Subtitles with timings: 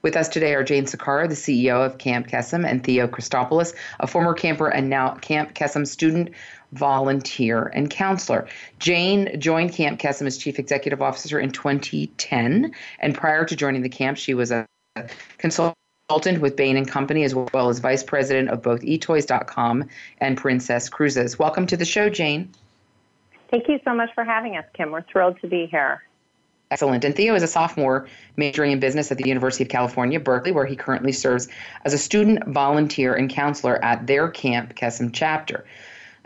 [0.00, 4.06] With us today are Jane Saccaro, the CEO of Camp Kesem, and Theo Christopoulos, a
[4.06, 6.30] former camper and now Camp Kesem student
[6.72, 8.46] volunteer, and counselor.
[8.78, 13.88] Jane joined Camp Kesem as chief executive officer in 2010, and prior to joining the
[13.88, 14.66] camp, she was a
[15.38, 19.88] consultant with Bain and Company, as well as vice president of both eToys.com
[20.20, 21.38] and Princess Cruises.
[21.38, 22.50] Welcome to the show, Jane.
[23.50, 24.92] Thank you so much for having us, Kim.
[24.92, 26.02] We're thrilled to be here.
[26.70, 27.04] Excellent.
[27.04, 30.66] And Theo is a sophomore majoring in business at the University of California, Berkeley, where
[30.66, 31.48] he currently serves
[31.84, 35.64] as a student volunteer and counselor at their Camp Kesem chapter.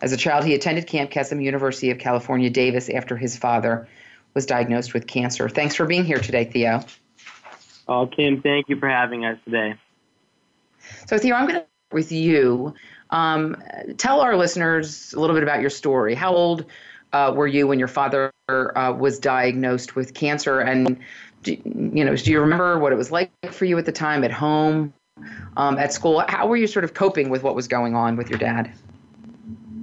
[0.00, 3.86] As a child, he attended Camp Kesem, University of California, Davis, after his father
[4.34, 5.48] was diagnosed with cancer.
[5.48, 6.82] Thanks for being here today, Theo.
[7.86, 9.76] Oh, Kim, thank you for having us today.
[11.06, 12.74] So, Theo, I'm going to with you.
[13.10, 13.62] Um,
[13.98, 16.14] tell our listeners a little bit about your story.
[16.14, 16.64] How old
[17.12, 20.60] uh, were you when your father uh, was diagnosed with cancer?
[20.60, 20.98] And
[21.42, 24.24] do, you know, do you remember what it was like for you at the time,
[24.24, 24.92] at home,
[25.56, 26.24] um, at school?
[26.28, 28.72] How were you sort of coping with what was going on with your dad?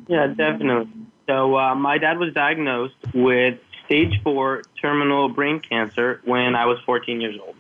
[0.08, 0.92] Yeah, definitely.
[1.28, 6.80] So uh, my dad was diagnosed with stage four terminal brain cancer when I was
[6.86, 7.56] 14 years old.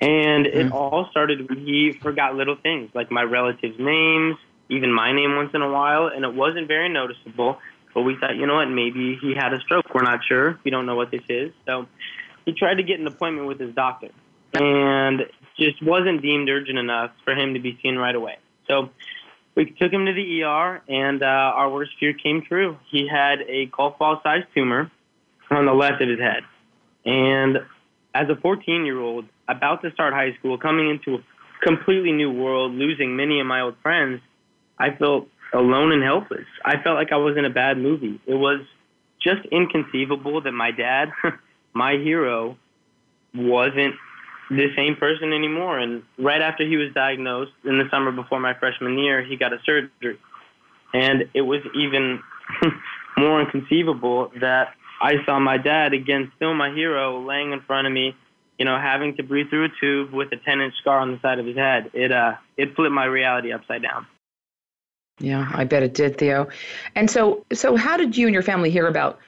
[0.00, 0.72] And it mm-hmm.
[0.72, 4.36] all started when he forgot little things like my relatives' names,
[4.68, 7.58] even my name once in a while, and it wasn't very noticeable.
[7.94, 9.94] But we thought, you know what, maybe he had a stroke.
[9.94, 10.58] We're not sure.
[10.64, 11.52] We don't know what this is.
[11.66, 11.86] So
[12.44, 14.08] he tried to get an appointment with his doctor,
[14.54, 15.26] and
[15.58, 18.38] just wasn't deemed urgent enough for him to be seen right away.
[18.68, 18.90] So
[19.54, 22.78] we took him to the ER, and uh, our worst fear came true.
[22.90, 24.90] He had a golf ball sized tumor
[25.50, 26.42] on the left of his head.
[27.04, 27.58] And
[28.14, 31.22] as a 14 year old, about to start high school, coming into a
[31.62, 34.20] completely new world, losing many of my old friends,
[34.78, 36.46] I felt alone and helpless.
[36.64, 38.20] I felt like I was in a bad movie.
[38.26, 38.60] It was
[39.20, 41.10] just inconceivable that my dad,
[41.72, 42.56] my hero,
[43.34, 43.94] wasn't
[44.50, 45.78] the same person anymore.
[45.78, 49.52] And right after he was diagnosed in the summer before my freshman year, he got
[49.52, 50.18] a surgery.
[50.92, 52.20] And it was even
[53.16, 57.92] more inconceivable that I saw my dad, again, still my hero, laying in front of
[57.92, 58.14] me,
[58.58, 61.20] you know, having to breathe through a tube with a 10 inch scar on the
[61.20, 61.90] side of his head.
[61.94, 64.06] It, uh, it flipped my reality upside down.
[65.22, 66.48] Yeah, I bet it did, Theo.
[66.96, 69.20] And so, so how did you and your family hear about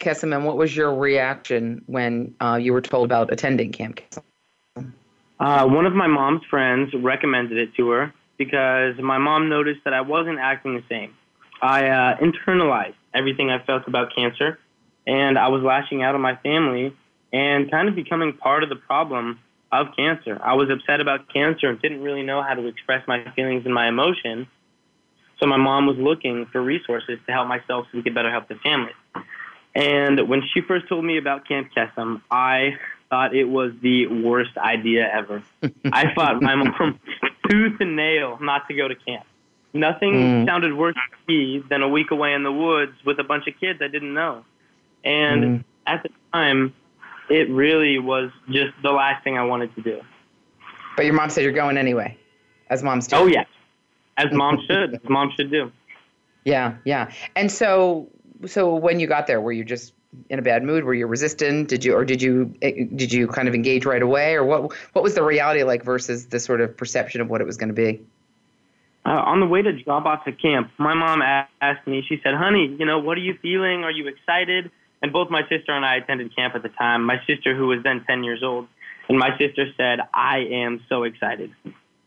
[0.00, 4.92] Kesem, and what was your reaction when uh, you were told about attending Camp Kesem?
[5.38, 9.94] Uh, one of my mom's friends recommended it to her because my mom noticed that
[9.94, 11.14] I wasn't acting the same.
[11.62, 14.58] I uh, internalized everything I felt about cancer,
[15.06, 16.96] and I was lashing out on my family
[17.32, 19.38] and kind of becoming part of the problem
[19.70, 20.40] of cancer.
[20.42, 23.72] I was upset about cancer and didn't really know how to express my feelings and
[23.72, 24.48] my emotions.
[25.40, 28.48] So my mom was looking for resources to help myself so we could better help
[28.48, 28.92] the family.
[29.74, 32.76] And when she first told me about Camp Kesem, I
[33.08, 35.42] thought it was the worst idea ever.
[35.92, 37.00] I fought my mom
[37.48, 39.24] tooth and nail not to go to camp.
[39.72, 40.46] Nothing mm.
[40.46, 43.54] sounded worse to me than a week away in the woods with a bunch of
[43.60, 44.44] kids I didn't know.
[45.04, 45.64] And mm.
[45.86, 46.74] at the time,
[47.28, 50.00] it really was just the last thing I wanted to do.
[50.96, 52.18] But your mom said you're going anyway,
[52.68, 53.16] as moms do.
[53.16, 53.44] Oh, yeah.
[54.16, 54.94] As mom should.
[54.94, 55.72] As moms should do.
[56.44, 57.12] Yeah, yeah.
[57.36, 58.08] And so
[58.46, 59.92] so when you got there, were you just
[60.28, 60.84] in a bad mood?
[60.84, 61.68] Were you resistant?
[61.68, 64.72] Did you or did you eh, did you kind of engage right away, or what
[64.92, 67.68] what was the reality like versus the sort of perception of what it was going
[67.68, 68.00] to be?
[69.04, 72.04] Uh, on the way to drop off to camp, my mom asked me.
[72.06, 73.84] She said, "Honey, you know, what are you feeling?
[73.84, 74.70] Are you excited?"
[75.02, 77.04] And both my sister and I attended camp at the time.
[77.04, 78.68] My sister, who was then 10 years old,
[79.08, 81.52] and my sister said, "I am so excited."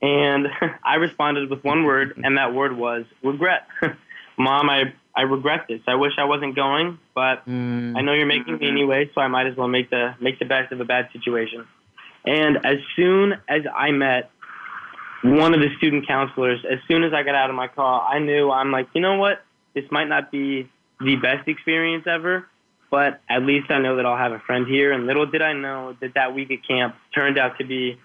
[0.03, 0.47] And
[0.83, 3.67] I responded with one word, and that word was regret.
[4.37, 5.79] Mom, I I regret this.
[5.87, 7.95] I wish I wasn't going, but mm.
[7.95, 10.45] I know you're making me anyway, so I might as well make the make the
[10.45, 11.65] best of a bad situation.
[12.25, 14.31] And as soon as I met
[15.23, 18.19] one of the student counselors, as soon as I got out of my car, I
[18.19, 19.43] knew I'm like, you know what?
[19.73, 20.69] This might not be
[20.99, 22.47] the best experience ever,
[22.91, 24.91] but at least I know that I'll have a friend here.
[24.91, 27.99] And little did I know that that week at camp turned out to be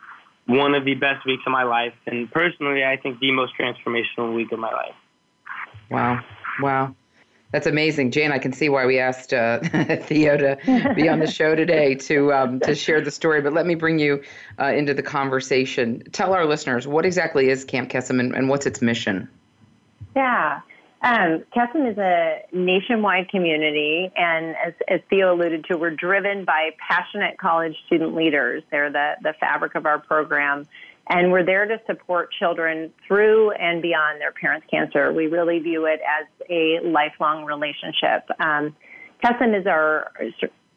[0.48, 4.34] one of the best weeks of my life, and personally, I think the most transformational
[4.34, 4.94] week of my life.
[5.90, 6.24] Wow.
[6.60, 6.94] Wow.
[7.52, 8.32] That's amazing, Jane.
[8.32, 9.60] I can see why we asked uh,
[10.02, 13.40] Theo to be on the show today to um, to share the story.
[13.40, 14.22] But let me bring you
[14.58, 16.02] uh, into the conversation.
[16.12, 19.28] Tell our listeners what exactly is Camp Kesem and, and what's its mission.
[20.14, 20.60] Yeah,
[21.02, 21.44] um,
[21.86, 27.76] is a nationwide community, and as, as Theo alluded to, we're driven by passionate college
[27.86, 28.62] student leaders.
[28.70, 30.66] They're the the fabric of our program
[31.10, 35.12] and we're there to support children through and beyond their parents' cancer.
[35.12, 38.28] We really view it as a lifelong relationship.
[38.38, 38.76] Um,
[39.24, 40.12] is our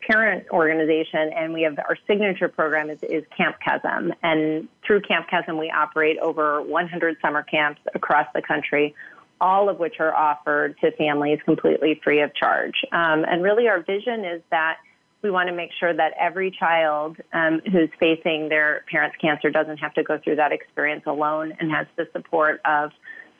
[0.07, 4.12] parent organization, and we have our signature program is, is Camp Kesem.
[4.23, 8.95] And through Camp Kesem, we operate over 100 summer camps across the country,
[9.42, 12.76] all of which are offered to families completely free of charge.
[12.92, 14.78] Um, and really, our vision is that
[15.22, 19.78] we want to make sure that every child um, who's facing their parents' cancer doesn't
[19.78, 22.92] have to go through that experience alone and has the support of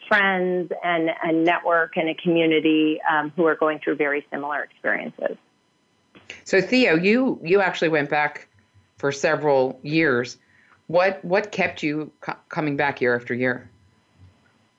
[0.07, 5.38] friends and a network and a community um, who are going through very similar experiences.
[6.44, 8.48] So Theo, you you actually went back
[8.98, 10.38] for several years.
[10.88, 13.69] What what kept you co- coming back year after year?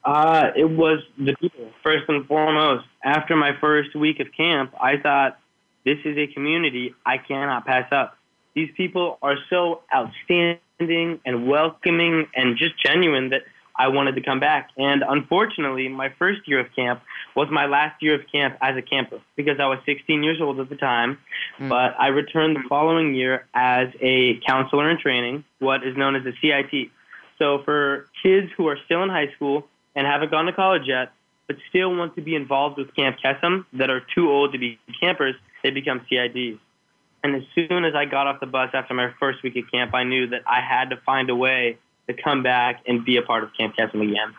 [0.05, 2.87] Uh, it was the people first and foremost.
[3.05, 5.39] After my first week of camp, I thought
[5.85, 8.17] this is a community I cannot pass up.
[8.55, 13.43] These people are so outstanding and welcoming and just genuine that
[13.77, 14.71] I wanted to come back.
[14.77, 17.03] And unfortunately, my first year of camp
[17.35, 20.61] was my last year of camp as a camper because I was 16 years old
[20.61, 21.19] at the time.
[21.59, 21.69] Mm.
[21.69, 26.23] But I returned the following year as a counselor in training, what is known as
[26.27, 26.91] a CIT.
[27.39, 31.13] So for kids who are still in high school and haven't gone to college yet,
[31.47, 34.79] but still want to be involved with Camp Kesem that are too old to be
[35.01, 36.59] campers, they become CITs.
[37.25, 39.95] And as soon as I got off the bus after my first week at camp,
[39.95, 41.79] I knew that I had to find a way
[42.09, 44.35] to come back and be a part of Camp Kesem again.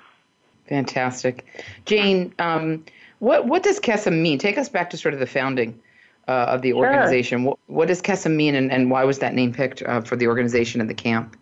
[0.67, 1.45] Fantastic.
[1.85, 2.83] Jane, um,
[3.19, 4.37] what, what does Kesem mean?
[4.37, 5.79] Take us back to sort of the founding
[6.27, 7.39] uh, of the organization.
[7.39, 7.49] Sure.
[7.49, 10.27] What, what, does Kesem mean, and, and why was that name picked uh, for the
[10.27, 11.37] organization and the camp?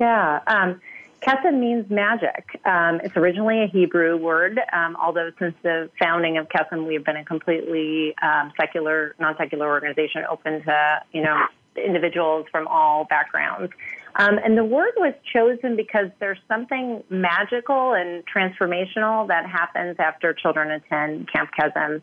[0.00, 0.40] Yeah.
[0.46, 0.80] Um,
[1.20, 2.60] Kesem means magic.
[2.64, 7.16] Um, it's originally a Hebrew word, um, although since the founding of Kesem, we've been
[7.16, 13.72] a completely um, secular, non-secular organization open to, you know, individuals from all backgrounds.
[14.16, 20.32] Um, and the word was chosen because there's something magical and transformational that happens after
[20.32, 22.00] children attend Camp Kesem.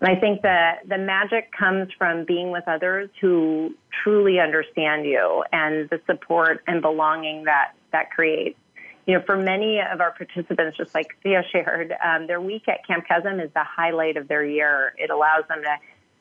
[0.00, 5.42] And I think that the magic comes from being with others who truly understand you
[5.52, 8.58] and the support and belonging that that creates.
[9.06, 12.86] You know, for many of our participants, just like Theo shared, um, their week at
[12.86, 14.92] Camp Kesem is the highlight of their year.
[14.98, 15.76] It allows them to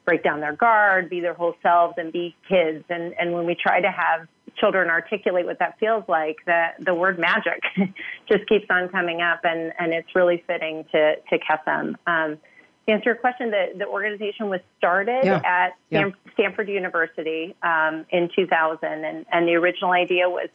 [0.05, 2.85] break down their guard, be their whole selves, and be kids.
[2.89, 6.93] And, and when we try to have children articulate what that feels like, the, the
[6.93, 7.61] word magic
[8.31, 11.95] just keeps on coming up, and, and it's really fitting to, to Kesem.
[12.07, 12.37] Um,
[12.85, 15.41] to answer your question, the, the organization was started yeah.
[15.43, 16.31] at Stan- yeah.
[16.33, 20.49] Stanford University um, in 2000, and, and the original idea was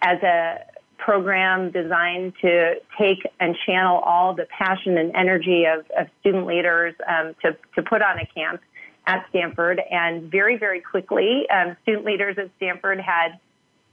[0.00, 0.58] as a
[0.98, 6.94] program designed to take and channel all the passion and energy of, of student leaders
[7.08, 8.60] um, to, to put on a camp
[9.06, 9.80] at Stanford.
[9.90, 13.38] And very, very quickly, um, student leaders at Stanford had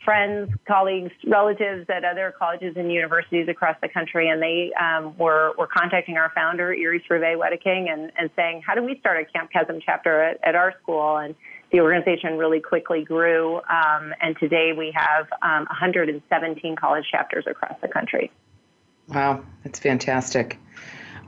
[0.03, 5.53] friends, colleagues, relatives at other colleges and universities across the country, and they um, were,
[5.57, 9.25] were contacting our founder, Iris Rive Wedeking, and, and saying, how do we start a
[9.25, 11.17] Camp Kesem chapter at, at our school?
[11.17, 11.35] And
[11.71, 17.79] the organization really quickly grew, um, and today we have um, 117 college chapters across
[17.81, 18.31] the country.
[19.09, 20.57] Wow, that's fantastic.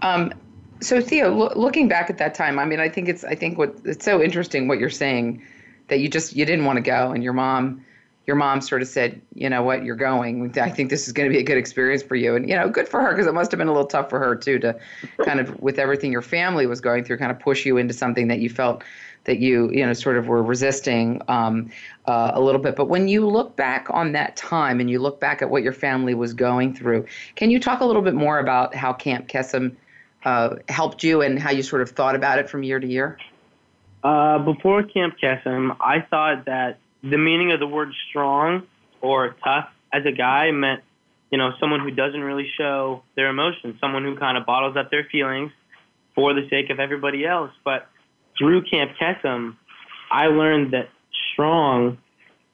[0.02, 0.34] Um,
[0.82, 3.58] so Theo, lo- looking back at that time, I mean, I think it's I think
[3.58, 5.44] what it's so interesting what you're saying
[5.90, 7.86] that you just you didn't want to go, and your mom
[8.28, 10.58] your mom sort of said, you know what, you're going.
[10.60, 12.36] I think this is going to be a good experience for you.
[12.36, 14.20] And, you know, good for her because it must have been a little tough for
[14.20, 14.80] her too to
[15.26, 18.28] kind of, with everything your family was going through, kind of push you into something
[18.28, 18.84] that you felt
[19.24, 21.70] that you, you know, sort of were resisting um,
[22.06, 22.76] uh, a little bit.
[22.76, 25.74] But when you look back on that time and you look back at what your
[25.74, 29.76] family was going through, can you talk a little bit more about how Camp Kesem
[30.26, 33.18] uh, helped you and how you sort of thought about it from year to year?
[34.04, 38.64] Uh, before Camp Kesem, I thought that the meaning of the word strong
[39.02, 40.82] or tough as a guy meant,
[41.32, 44.92] you know, someone who doesn't really show their emotions, someone who kind of bottles up
[44.92, 45.52] their feelings
[46.16, 47.52] for the sake of everybody else.
[47.64, 47.88] But
[48.38, 49.56] through Camp Kesem,
[50.12, 50.90] I learned that
[51.34, 51.98] strong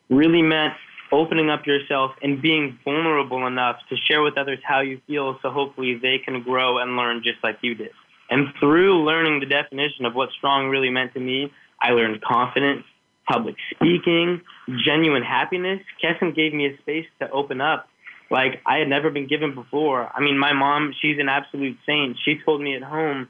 [0.09, 0.73] really meant
[1.11, 5.49] opening up yourself and being vulnerable enough to share with others how you feel so
[5.49, 7.91] hopefully they can grow and learn just like you did.
[8.29, 11.51] And through learning the definition of what strong really meant to me,
[11.81, 12.83] I learned confidence,
[13.27, 14.41] public speaking,
[14.85, 15.81] genuine happiness.
[16.03, 17.87] Kesem gave me a space to open up
[18.29, 20.09] like I had never been given before.
[20.13, 22.17] I mean, my mom, she's an absolute saint.
[22.25, 23.29] She told me at home,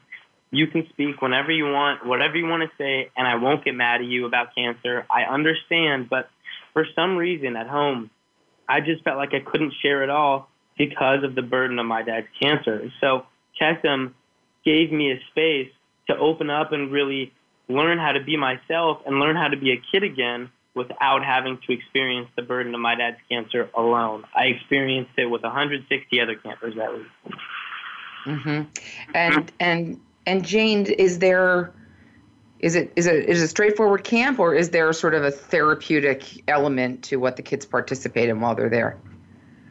[0.50, 3.76] you can speak whenever you want, whatever you want to say, and I won't get
[3.76, 5.06] mad at you about cancer.
[5.12, 6.30] I understand, but
[6.74, 8.10] for some reason at home,
[8.68, 12.02] I just felt like I couldn't share it all because of the burden of my
[12.02, 12.92] dad's cancer.
[13.02, 13.26] So
[13.60, 14.14] Kesem
[14.64, 15.72] gave me a space
[16.08, 17.34] to open up and really
[17.70, 21.58] learn how to be myself and learn how to be a kid again without having
[21.66, 24.24] to experience the burden of my dad's cancer alone.
[24.36, 27.08] I experienced it with 160 other campers that week.
[28.26, 28.62] Mm-hmm.
[29.14, 31.74] And and and Jane, is there
[32.60, 35.32] is it is it is it a straightforward camp or is there sort of a
[35.32, 38.98] therapeutic element to what the kids participate in while they're there?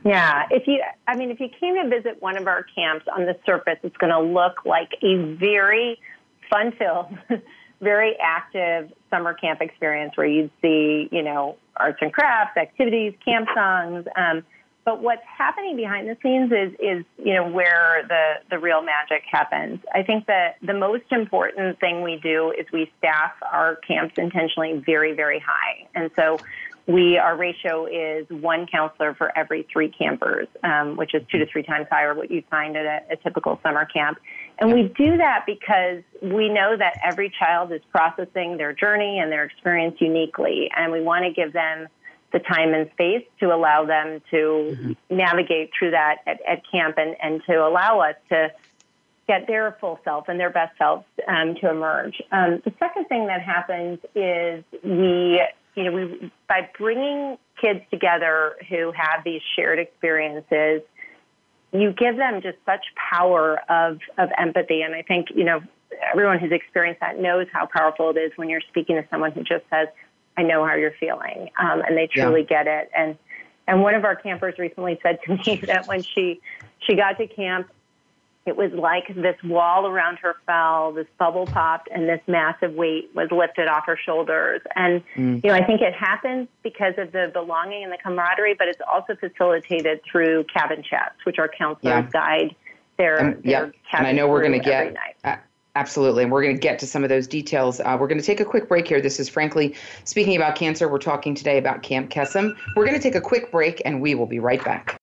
[0.06, 3.26] Yeah, if you, I mean, if you came to visit one of our camps on
[3.26, 6.00] the surface, it's going to look like a very
[6.48, 7.08] fun-filled,
[7.80, 13.48] very active summer camp experience where you'd see, you know, arts and crafts, activities, camp
[13.54, 14.06] songs.
[14.16, 14.44] Um,
[14.84, 19.24] but what's happening behind the scenes is, is you know, where the, the real magic
[19.30, 19.80] happens.
[19.92, 24.80] I think that the most important thing we do is we staff our camps intentionally
[24.86, 25.88] very, very high.
[25.94, 26.38] And so
[26.86, 31.46] we our ratio is one counselor for every three campers, um, which is two to
[31.46, 34.18] three times higher what you find at a, a typical summer camp.
[34.58, 39.30] And we do that because we know that every child is processing their journey and
[39.30, 41.88] their experience uniquely, and we want to give them
[42.32, 44.92] the time and space to allow them to mm-hmm.
[45.16, 48.50] navigate through that at, at camp and, and to allow us to
[49.28, 52.20] get their full self and their best selves um, to emerge.
[52.32, 55.40] Um, the second thing that happens is we
[55.76, 60.82] you know, we, by bringing kids together who have these shared experiences,
[61.80, 64.82] you give them just such power of, of empathy.
[64.82, 65.60] And I think, you know,
[66.12, 69.42] everyone who's experienced that knows how powerful it is when you're speaking to someone who
[69.42, 69.88] just says,
[70.36, 71.50] I know how you're feeling.
[71.58, 72.64] Um, and they truly yeah.
[72.64, 72.90] get it.
[72.96, 73.16] And,
[73.66, 76.40] and one of our campers recently said to me that when she,
[76.80, 77.70] she got to camp
[78.46, 83.10] it was like this wall around her fell, this bubble popped, and this massive weight
[83.12, 84.60] was lifted off her shoulders.
[84.76, 85.42] And, mm.
[85.42, 88.80] you know, I think it happens because of the belonging and the camaraderie, but it's
[88.88, 92.10] also facilitated through cabin chats, which our counselors yeah.
[92.12, 92.54] guide
[92.98, 94.96] their, um, their And I know we're going to get.
[95.74, 96.22] Absolutely.
[96.22, 97.80] And we're going to get to some of those details.
[97.80, 99.02] Uh, we're going to take a quick break here.
[99.02, 99.74] This is Frankly
[100.04, 100.88] Speaking About Cancer.
[100.88, 102.56] We're talking today about Camp Kesem.
[102.74, 104.98] We're going to take a quick break and we will be right back.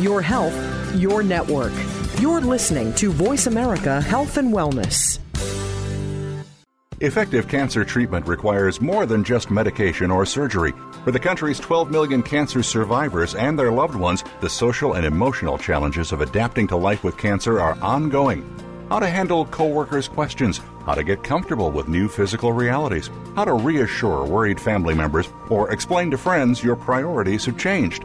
[0.00, 0.54] Your health,
[0.96, 1.72] your network.
[2.18, 5.18] You're listening to Voice America Health and Wellness.
[7.02, 10.74] Effective cancer treatment requires more than just medication or surgery.
[11.02, 15.56] For the country's 12 million cancer survivors and their loved ones, the social and emotional
[15.56, 18.44] challenges of adapting to life with cancer are ongoing.
[18.90, 23.54] How to handle coworkers' questions, how to get comfortable with new physical realities, how to
[23.54, 28.04] reassure worried family members, or explain to friends your priorities have changed.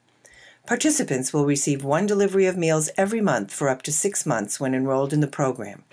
[0.67, 4.75] Participants will receive one delivery of meals every month for up to six months when
[4.75, 5.83] enrolled in the program.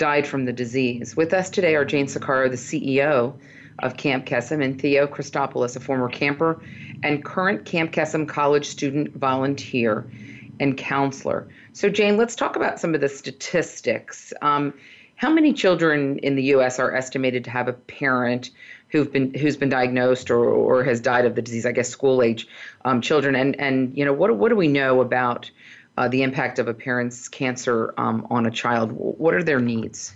[0.00, 1.14] died from the disease.
[1.14, 3.34] With us today are Jane Saccaro, the CEO
[3.80, 6.60] of Camp Kesem, and Theo Christopoulos, a former camper
[7.02, 10.10] and current Camp Kesem college student volunteer
[10.58, 11.48] and counselor.
[11.74, 14.32] So, Jane, let's talk about some of the statistics.
[14.40, 14.72] Um,
[15.16, 16.78] how many children in the U.S.
[16.78, 18.50] are estimated to have a parent
[18.88, 21.66] who've been who's been diagnosed or, or has died of the disease?
[21.66, 22.48] I guess school age
[22.86, 25.50] um, children, and and you know what what do we know about
[25.96, 28.92] uh, the impact of a parent's cancer um, on a child?
[28.92, 30.14] What are their needs?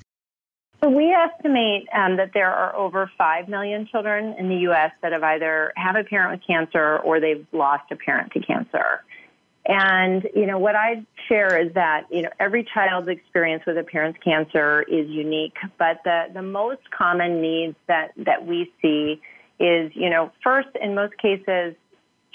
[0.83, 4.91] So we estimate um, that there are over 5 million children in the U.S.
[5.01, 9.03] that have either have a parent with cancer or they've lost a parent to cancer.
[9.67, 13.83] And, you know, what I share is that, you know, every child's experience with a
[13.83, 19.23] parent's cancer is unique, but the, the most common needs that, that we see
[19.59, 21.77] is, you know, first, in most cases,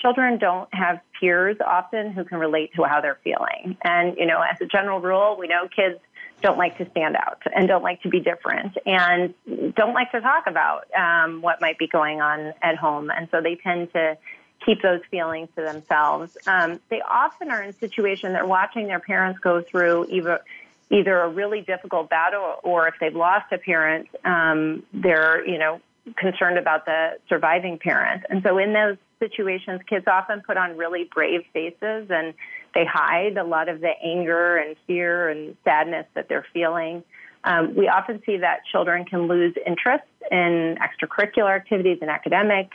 [0.01, 3.77] children don't have peers often who can relate to how they're feeling.
[3.83, 5.99] And, you know, as a general rule, we know kids
[6.41, 9.33] don't like to stand out and don't like to be different and
[9.75, 13.09] don't like to talk about um, what might be going on at home.
[13.09, 14.17] And so they tend to
[14.65, 16.37] keep those feelings to themselves.
[16.47, 20.41] Um, they often are in a situation they're watching their parents go through either
[20.91, 25.79] either a really difficult battle or if they've lost a parent, um, they're you know
[26.15, 28.23] concerned about the surviving parent.
[28.29, 32.33] And so in those situations, kids often put on really brave faces and
[32.73, 37.03] they hide a lot of the anger and fear and sadness that they're feeling.
[37.43, 42.69] Um, we often see that children can lose interest in extracurricular activities and academic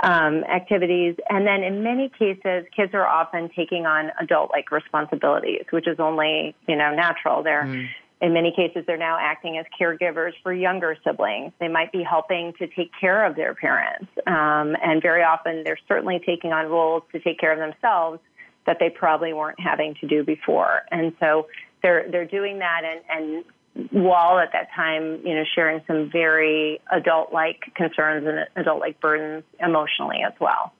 [0.00, 1.16] um, activities.
[1.30, 5.98] And then in many cases, kids are often taking on adult like responsibilities, which is
[5.98, 7.42] only, you know, natural.
[7.42, 7.88] They're mm
[8.24, 11.52] in many cases, they're now acting as caregivers for younger siblings.
[11.60, 14.06] They might be helping to take care of their parents.
[14.26, 18.20] Um, and very often, they're certainly taking on roles to take care of themselves
[18.66, 20.82] that they probably weren't having to do before.
[20.90, 21.48] And so
[21.82, 23.44] they're, they're doing that and, and
[23.90, 30.20] while at that time, you know, sharing some very adult-like concerns and adult-like burdens emotionally
[30.26, 30.72] as well.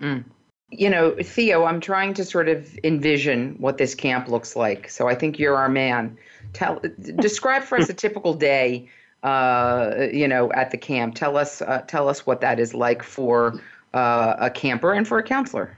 [0.00, 0.24] Mm.
[0.70, 4.90] You know, Theo, I'm trying to sort of envision what this camp looks like.
[4.90, 6.18] So I think you're our man.
[6.52, 6.80] Tell,
[7.16, 8.88] describe for us a typical day.
[9.22, 11.16] Uh, you know, at the camp.
[11.16, 13.60] Tell us, uh, tell us what that is like for
[13.92, 15.76] uh, a camper and for a counselor.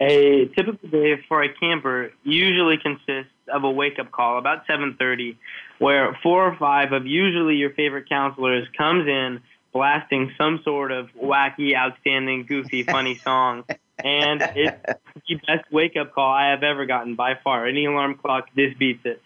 [0.00, 5.36] A typical day for a camper usually consists of a wake-up call about 7:30,
[5.78, 9.40] where four or five of usually your favorite counselors comes in
[9.72, 13.64] blasting some sort of wacky, outstanding, goofy, funny song.
[14.02, 17.66] And it's the best wake up call I have ever gotten by far.
[17.66, 19.20] Any alarm clock, this beats it.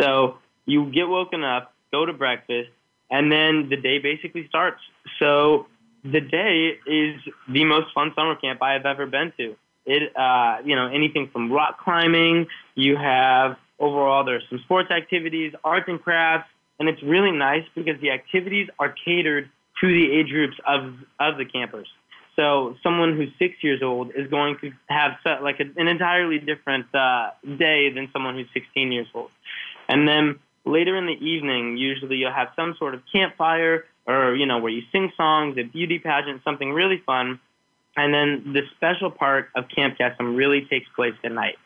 [0.00, 2.70] So you get woken up, go to breakfast,
[3.10, 4.80] and then the day basically starts.
[5.18, 5.66] So
[6.04, 9.56] the day is the most fun summer camp I have ever been to.
[9.86, 12.46] It, uh, you know, anything from rock climbing.
[12.74, 18.00] You have overall there's some sports activities, arts and crafts, and it's really nice because
[18.00, 21.88] the activities are catered to the age groups of of the campers.
[22.36, 26.92] So someone who's six years old is going to have like a, an entirely different
[26.94, 29.30] uh, day than someone who's 16 years old.
[29.88, 34.46] And then later in the evening, usually you'll have some sort of campfire or, you
[34.46, 37.40] know, where you sing songs, a beauty pageant, something really fun.
[37.96, 41.56] And then the special part of Camp Kesem really takes place at night.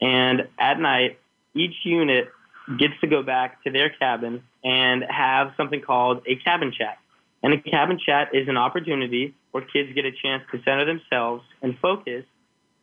[0.00, 1.18] And at night,
[1.54, 2.30] each unit
[2.78, 6.98] gets to go back to their cabin and have something called a cabin chat.
[7.42, 11.42] And a cabin chat is an opportunity where kids get a chance to center themselves
[11.62, 12.24] and focus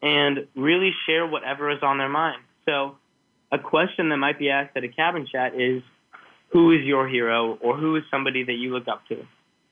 [0.01, 2.41] and really share whatever is on their mind.
[2.65, 2.95] So,
[3.51, 5.83] a question that might be asked at a cabin chat is
[6.51, 9.23] who is your hero or who is somebody that you look up to?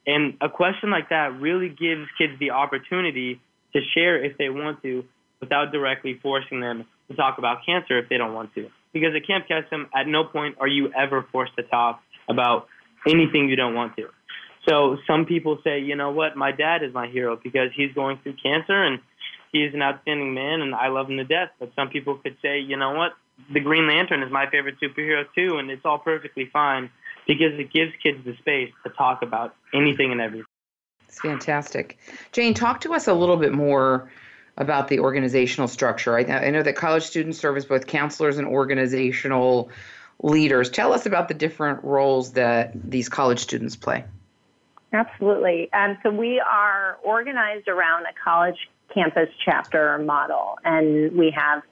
[0.06, 3.42] And a question like that really gives kids the opportunity
[3.74, 5.04] to share if they want to
[5.40, 8.70] without directly forcing them to talk about cancer if they don't want to.
[8.94, 12.68] Because at Camp Kesem, at no point are you ever forced to talk about
[13.08, 14.04] anything you don't want to.
[14.68, 18.20] So some people say, you know what, my dad is my hero because he's going
[18.22, 19.00] through cancer and
[19.52, 21.50] he's an outstanding man and I love him to death.
[21.60, 23.14] But some people could say, you know what,
[23.52, 26.90] the Green Lantern is my favorite superhero too, and it's all perfectly fine
[27.28, 30.46] because it gives kids the space to talk about anything and everything.
[31.08, 31.98] It's fantastic.
[32.32, 34.12] Jane, talk to us a little bit more
[34.58, 36.18] about the organizational structure.
[36.18, 39.70] I, I know that college students serve as both counselors and organizational
[40.22, 40.70] leaders.
[40.70, 44.06] Tell us about the different roles that these college students play.
[44.94, 45.72] Absolutely.
[45.72, 48.58] Um, so we are organized around a college
[48.94, 51.64] campus chapter model, and we have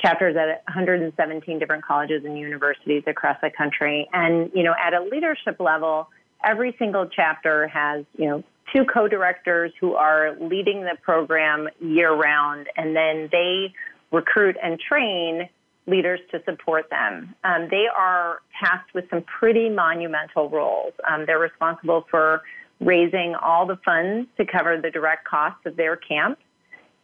[0.00, 4.08] chapters at 117 different colleges and universities across the country.
[4.12, 6.08] And, you know, at a leadership level,
[6.44, 12.68] every single chapter has, you know, two co-directors who are leading the program year round,
[12.76, 13.74] and then they
[14.12, 15.48] recruit and train
[15.86, 17.34] leaders to support them.
[17.42, 20.92] Um, they are tasked with some pretty monumental roles.
[21.08, 22.42] Um, they're responsible for
[22.80, 26.38] raising all the funds to cover the direct costs of their camp.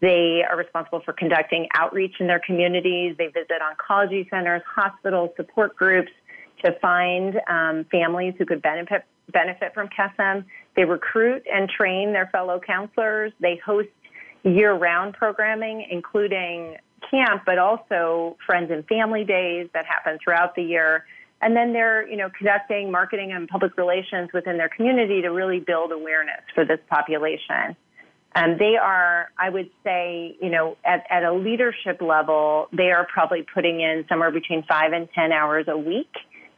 [0.01, 3.17] They are responsible for conducting outreach in their communities.
[3.19, 6.11] They visit oncology centers, hospitals, support groups
[6.65, 10.45] to find um, families who could benefit benefit from Kesem.
[10.77, 13.33] They recruit and train their fellow counselors.
[13.41, 13.89] They host
[14.45, 16.77] year-round programming, including
[17.11, 21.05] camp, but also friends and family days that happen throughout the year.
[21.41, 25.61] And then they're, you know, conducting marketing and public relations within their community to really
[25.61, 27.77] build awareness for this population.
[28.35, 33.07] Um, they are, I would say, you know, at, at a leadership level, they are
[33.07, 36.13] probably putting in somewhere between five and 10 hours a week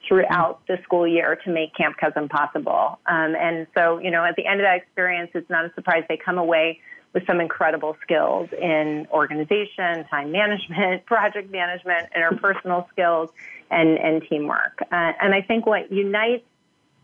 [0.06, 2.98] throughout the school year to make Camp Kesem possible.
[3.06, 6.04] Um, and so, you know, at the end of that experience, it's not a surprise
[6.08, 6.80] they come away
[7.12, 13.31] with some incredible skills in organization, time management, project management, interpersonal skills,
[13.71, 14.81] and, and teamwork.
[14.83, 16.44] Uh, and I think what unites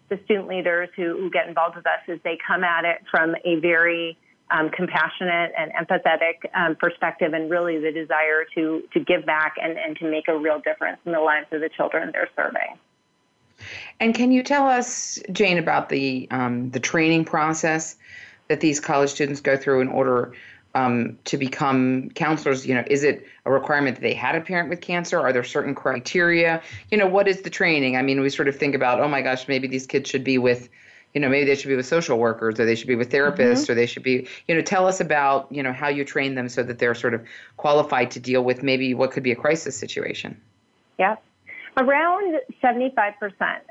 [0.09, 3.35] the student leaders who, who get involved with us is they come at it from
[3.45, 4.19] a very
[4.51, 9.79] um, compassionate and empathetic um, perspective and really the desire to, to give back and,
[9.79, 12.79] and to make a real difference in the lives of the children they're serving.
[14.01, 17.97] And can you tell us, Jane, about the um, the training process
[18.49, 20.33] that these college students go through in order
[20.75, 22.67] um, to become counselors?
[22.67, 25.21] You know, is it a requirement that they had a parent with cancer?
[25.21, 26.63] Are there certain criteria?
[26.91, 27.97] You know, what is the training?
[27.97, 30.39] I mean, we sort of think about, oh my gosh, maybe these kids should be
[30.39, 30.69] with
[31.15, 33.63] you know maybe they should be with social workers or they should be with therapists
[33.63, 33.73] mm-hmm.
[33.73, 36.49] or they should be you know tell us about you know how you train them
[36.49, 37.25] so that they're sort of
[37.57, 40.39] qualified to deal with maybe what could be a crisis situation
[40.99, 41.17] yeah
[41.77, 43.15] Around 75%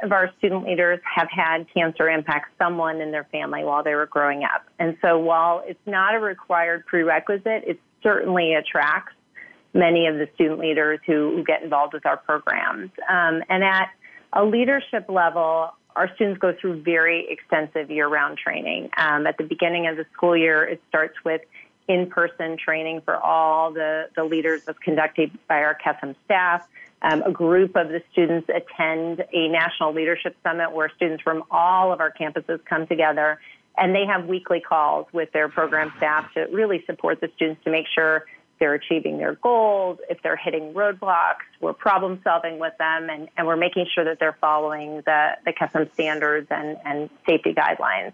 [0.04, 4.08] of our student leaders have had cancer impact someone in their family while they were
[4.08, 4.66] growing up.
[4.78, 9.14] And so while it's not a required prerequisite, it certainly attracts
[9.74, 12.92] many of the student leaders who, who get involved with our programs.
[13.10, 13.90] Um, and at
[14.34, 18.90] a leadership level, our students go through very extensive year-round training.
[18.98, 21.42] Um, at the beginning of the school year, it starts with
[21.88, 26.68] in-person training for all the, the leaders that's conducted by our Kesem staff.
[27.04, 31.92] Um, a group of the students attend a national leadership summit where students from all
[31.92, 33.40] of our campuses come together
[33.78, 37.72] and they have weekly calls with their program staff to really support the students to
[37.72, 38.26] make sure
[38.60, 43.48] they're achieving their goals, if they're hitting roadblocks, we're problem solving with them, and, and
[43.48, 48.14] we're making sure that they're following the, the Kesem standards and, and safety guidelines.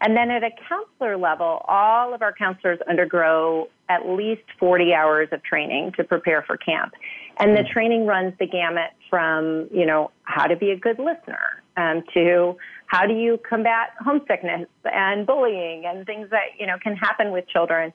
[0.00, 5.28] And then at a counselor level, all of our counselors undergo at least 40 hours
[5.32, 6.94] of training to prepare for camp.
[7.38, 11.62] And the training runs the gamut from, you know, how to be a good listener
[11.76, 16.96] um, to how do you combat homesickness and bullying and things that, you know, can
[16.96, 17.92] happen with children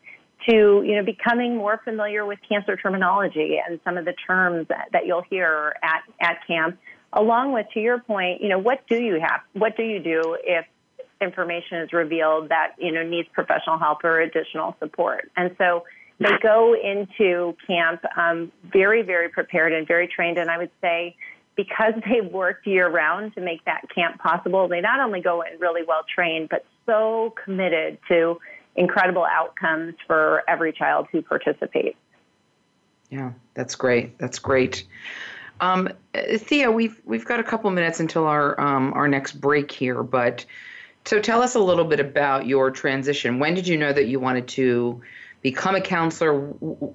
[0.48, 4.90] to, you know, becoming more familiar with cancer terminology and some of the terms that,
[4.92, 6.78] that you'll hear at, at camp,
[7.14, 10.38] along with, to your point, you know, what do you have, what do you do
[10.44, 10.66] if
[11.22, 15.30] information is revealed that you know needs professional help or additional support.
[15.36, 15.84] And so
[16.20, 20.38] they go into camp um, very, very prepared and very trained.
[20.38, 21.16] And I would say
[21.56, 25.60] because they've worked year round to make that camp possible, they not only go in
[25.60, 28.40] really well trained, but so committed to
[28.76, 31.98] incredible outcomes for every child who participates.
[33.10, 34.18] Yeah, that's great.
[34.20, 34.86] That's great.
[35.62, 40.04] Um, Theo, we've we've got a couple minutes until our um, our next break here,
[40.04, 40.46] but
[41.06, 43.40] so tell us a little bit about your transition.
[43.40, 45.02] When did you know that you wanted to
[45.42, 46.34] become a counselor?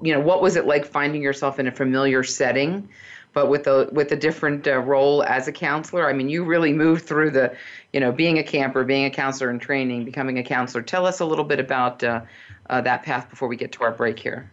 [0.03, 2.89] You know, what was it like finding yourself in a familiar setting,
[3.33, 6.09] but with a with a different uh, role as a counselor?
[6.09, 7.57] I mean, you really moved through the,
[7.93, 10.83] you know, being a camper, being a counselor in training, becoming a counselor.
[10.83, 12.21] Tell us a little bit about uh,
[12.71, 14.51] uh, that path before we get to our break here.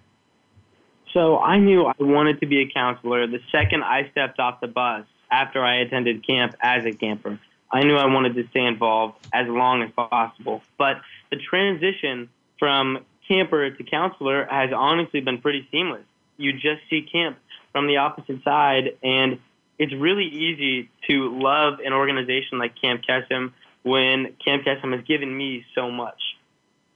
[1.14, 4.68] So I knew I wanted to be a counselor the second I stepped off the
[4.68, 7.40] bus after I attended camp as a camper.
[7.72, 10.62] I knew I wanted to stay involved as long as possible.
[10.78, 16.04] But the transition from camper to counselor has honestly been pretty seamless.
[16.36, 17.38] You just see camp
[17.72, 19.40] from the opposite side, and
[19.80, 25.36] it's really easy to love an organization like Camp Kesem when Camp Kesem has given
[25.36, 26.20] me so much.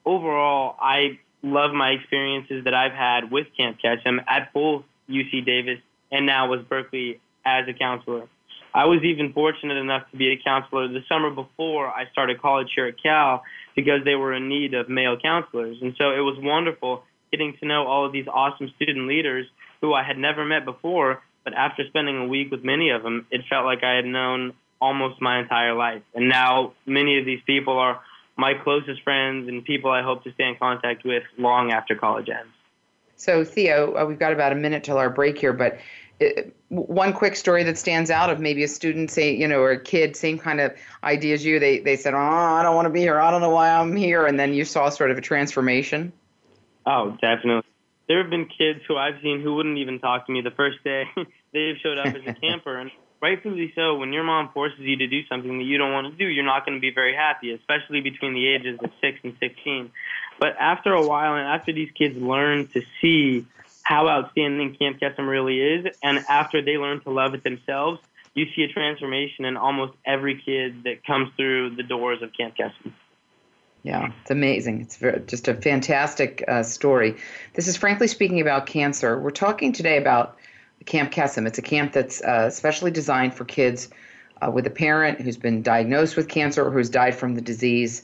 [0.03, 5.79] Overall, I love my experiences that I've had with Camp Kesem at both UC Davis
[6.11, 8.27] and now with Berkeley as a counselor.
[8.73, 12.67] I was even fortunate enough to be a counselor the summer before I started college
[12.75, 13.41] here at Cal
[13.75, 15.77] because they were in need of male counselors.
[15.81, 19.45] And so it was wonderful getting to know all of these awesome student leaders
[19.81, 21.21] who I had never met before.
[21.43, 24.53] But after spending a week with many of them, it felt like I had known
[24.81, 26.01] almost my entire life.
[26.13, 28.01] And now many of these people are
[28.37, 32.29] my closest friends and people I hope to stay in contact with long after college
[32.29, 32.51] ends.
[33.17, 35.79] So, Theo, uh, we've got about a minute till our break here, but
[36.19, 39.71] it, one quick story that stands out of maybe a student, say, you know, or
[39.71, 40.73] a kid, same kind of
[41.03, 41.59] idea as you.
[41.59, 43.19] They they said, "Oh, I don't want to be here.
[43.19, 46.13] I don't know why I'm here," and then you saw sort of a transformation.
[46.85, 47.63] Oh, definitely.
[48.07, 50.83] There have been kids who I've seen who wouldn't even talk to me the first
[50.83, 51.05] day
[51.53, 53.95] they've showed up as a camper, and rightfully so.
[53.95, 56.45] When your mom forces you to do something that you don't want to do, you're
[56.45, 59.91] not going to be very happy, especially between the ages of six and sixteen.
[60.39, 63.45] But after a while, and after these kids learn to see
[63.85, 68.01] how outstanding Camp Kesem really is, and after they learn to love it themselves,
[68.33, 72.55] you see a transformation in almost every kid that comes through the doors of Camp
[72.57, 72.91] Kesem.
[73.83, 74.81] Yeah, it's amazing.
[74.81, 77.17] It's very, just a fantastic uh, story.
[77.53, 79.19] This is frankly speaking about cancer.
[79.19, 80.37] We're talking today about
[80.85, 81.45] Camp Kesem.
[81.45, 83.89] It's a camp that's uh, specially designed for kids
[84.41, 88.01] uh, with a parent who's been diagnosed with cancer or who's died from the disease.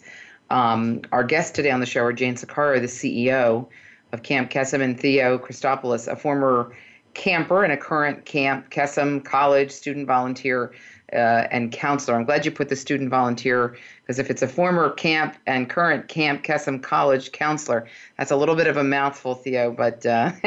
[0.52, 3.68] Um, our guest today on the show are Jane Saccaro, the CEO
[4.12, 6.76] of Camp Kesem, and Theo Christopoulos, a former
[7.14, 10.72] camper and a current Camp Kesem college student volunteer
[11.14, 12.18] uh, and counselor.
[12.18, 16.08] I'm glad you put the student volunteer because if it's a former camp and current
[16.08, 19.72] Camp Kesem College counselor, that's a little bit of a mouthful, Theo.
[19.72, 20.32] But uh,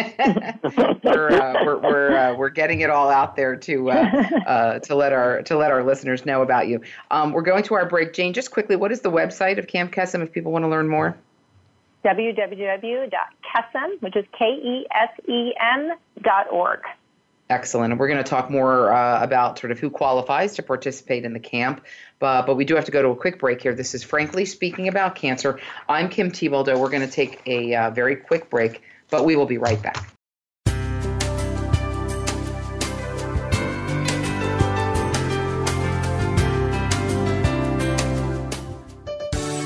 [1.05, 3.95] we're uh, we're we're, uh, we're getting it all out there to uh,
[4.47, 6.81] uh, to let our to let our listeners know about you.
[7.11, 8.33] Um, we're going to our break, Jane.
[8.33, 11.17] Just quickly, what is the website of Camp Kesem if people want to learn more?
[12.05, 16.81] www.kesem, which is K E S E M dot org.
[17.51, 17.93] Excellent.
[17.93, 21.35] And we're going to talk more uh, about sort of who qualifies to participate in
[21.35, 21.85] the camp.
[22.19, 23.75] But, but we do have to go to a quick break here.
[23.75, 25.61] This is Frankly Speaking About Cancer.
[25.89, 26.79] I'm Kim Thiboldeaux.
[26.79, 30.11] We're going to take a uh, very quick break, but we will be right back.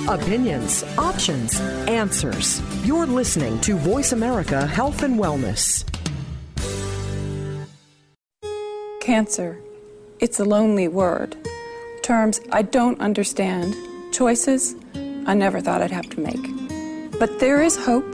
[0.09, 2.63] Opinions, options, answers.
[2.83, 5.85] You're listening to Voice America Health and Wellness.
[9.03, 9.59] Cancer.
[10.19, 11.37] It's a lonely word.
[12.03, 13.75] Terms I don't understand.
[14.11, 14.75] Choices
[15.27, 17.19] I never thought I'd have to make.
[17.19, 18.07] But there is hope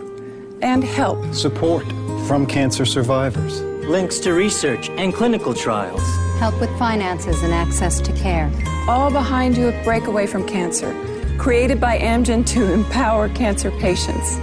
[0.62, 1.32] and help.
[1.32, 1.86] Support
[2.26, 3.60] from cancer survivors.
[3.88, 6.02] Links to research and clinical trials.
[6.40, 8.50] Help with finances and access to care.
[8.88, 10.92] All behind you at Breakaway from Cancer,
[11.38, 14.36] created by Amgen to empower cancer patients.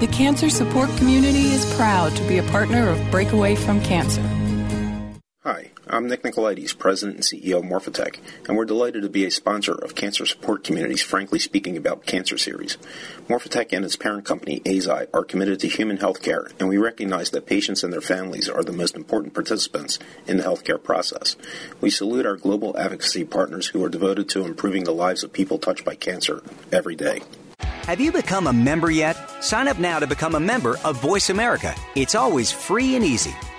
[0.00, 4.22] The cancer support community is proud to be a partner of Breakaway from Cancer.
[5.88, 8.18] I'm Nick Nicolaides, President and CEO of Morphotek,
[8.48, 12.36] and we're delighted to be a sponsor of Cancer Support Community's Frankly Speaking About Cancer
[12.36, 12.76] series.
[13.28, 17.30] Morphotek and its parent company, Eisai, are committed to human health care, and we recognize
[17.30, 21.36] that patients and their families are the most important participants in the healthcare process.
[21.80, 25.58] We salute our global advocacy partners who are devoted to improving the lives of people
[25.58, 27.20] touched by cancer every day.
[27.60, 29.16] Have you become a member yet?
[29.40, 31.76] Sign up now to become a member of Voice America.
[31.94, 33.36] It's always free and easy.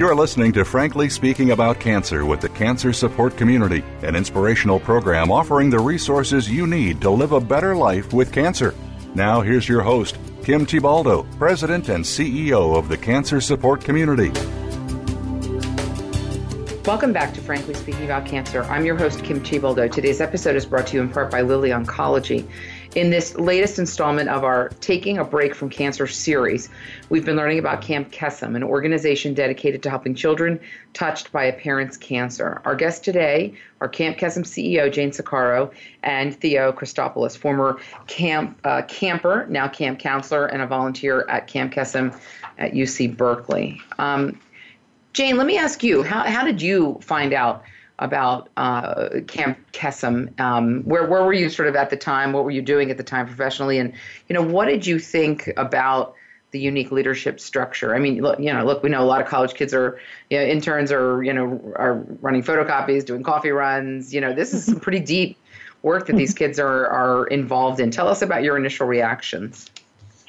[0.00, 5.30] You're listening to Frankly Speaking About Cancer with the Cancer Support Community, an inspirational program
[5.30, 8.74] offering the resources you need to live a better life with cancer.
[9.14, 14.30] Now, here's your host, Kim Thiboldeaux, President and CEO of the Cancer Support Community.
[16.86, 18.62] Welcome back to Frankly Speaking About Cancer.
[18.62, 19.92] I'm your host, Kim Thiboldeaux.
[19.92, 22.48] Today's episode is brought to you in part by Lilly Oncology.
[22.96, 26.68] In this latest installment of our Taking a Break from Cancer series,
[27.08, 30.58] we've been learning about Camp Kesem, an organization dedicated to helping children
[30.92, 32.60] touched by a parent's cancer.
[32.64, 35.70] Our guests today are Camp Kesem CEO Jane Saccaro
[36.02, 41.72] and Theo Christopoulos, former camp uh, camper, now camp counselor, and a volunteer at Camp
[41.72, 42.12] Kesem
[42.58, 43.80] at UC Berkeley.
[44.00, 44.36] Um,
[45.12, 47.62] Jane, let me ask you, how, how did you find out
[48.00, 50.38] about uh, Camp Kesem.
[50.40, 52.32] Um, where where were you sort of at the time?
[52.32, 53.78] What were you doing at the time professionally?
[53.78, 53.92] And
[54.28, 56.14] you know, what did you think about
[56.50, 57.94] the unique leadership structure?
[57.94, 60.38] I mean, look, you know, look, we know a lot of college kids are, you
[60.38, 64.12] know, interns are, you know, are running photocopies, doing coffee runs.
[64.12, 65.36] You know, this is some pretty deep
[65.82, 67.90] work that these kids are are involved in.
[67.90, 69.70] Tell us about your initial reactions.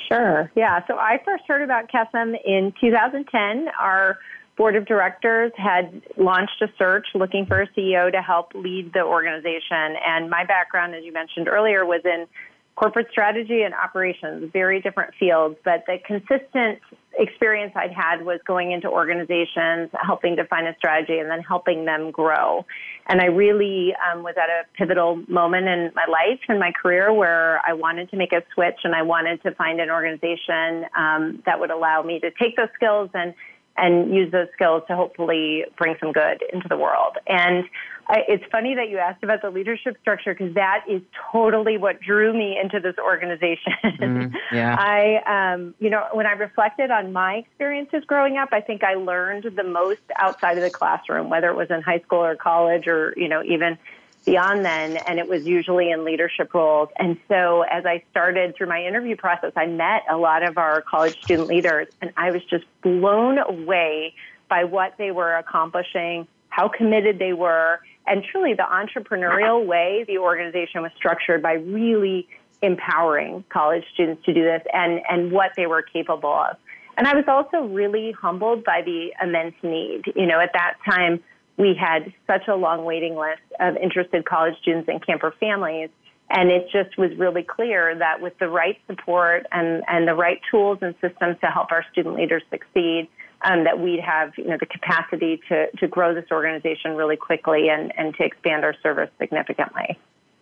[0.08, 0.52] Sure.
[0.56, 0.86] Yeah.
[0.88, 3.70] So I first heard about Kesem in 2010.
[3.80, 4.20] Our
[4.62, 9.02] board of directors had launched a search looking for a CEO to help lead the
[9.02, 9.96] organization.
[10.06, 12.28] And my background, as you mentioned earlier, was in
[12.76, 15.56] corporate strategy and operations, very different fields.
[15.66, 16.78] But the consistent
[17.18, 21.86] experience I'd had was going into organizations, helping to define a strategy, and then helping
[21.86, 22.64] them grow.
[23.08, 27.12] And I really um, was at a pivotal moment in my life and my career
[27.12, 31.42] where I wanted to make a switch and I wanted to find an organization um,
[31.48, 33.34] that would allow me to take those skills and
[33.78, 37.18] and use those skills to hopefully bring some good into the world.
[37.28, 37.66] And
[38.08, 42.02] I, it's funny that you asked about the leadership structure because that is totally what
[42.02, 43.74] drew me into this organization.
[43.84, 44.76] Mm, yeah.
[44.78, 48.96] I, um, you know, when I reflected on my experiences growing up, I think I
[48.96, 52.88] learned the most outside of the classroom, whether it was in high school or college
[52.88, 53.78] or, you know, even
[54.26, 56.90] beyond then, and it was usually in leadership roles.
[56.98, 60.82] And so as I started through my interview process, I met a lot of our
[60.82, 64.14] college student leaders, and I was just blown away
[64.48, 70.18] by what they were accomplishing, how committed they were, and truly the entrepreneurial way the
[70.18, 72.28] organization was structured by really
[72.62, 76.58] empowering college students to do this and, and what they were capable of.
[76.98, 80.04] And I was also really humbled by the immense need.
[80.16, 81.24] You know, at that time,
[81.62, 85.90] we had such a long waiting list of interested college students and camper families.
[86.32, 90.42] And it just was really clear that with the right support and, and the right
[90.50, 93.10] tools and systems to help our student leaders succeed,
[93.44, 97.70] um, that we'd have you know, the capacity to, to grow this organization really quickly
[97.70, 100.00] and, and to expand our service significantly.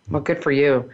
[0.08, 0.90] Well, good for you.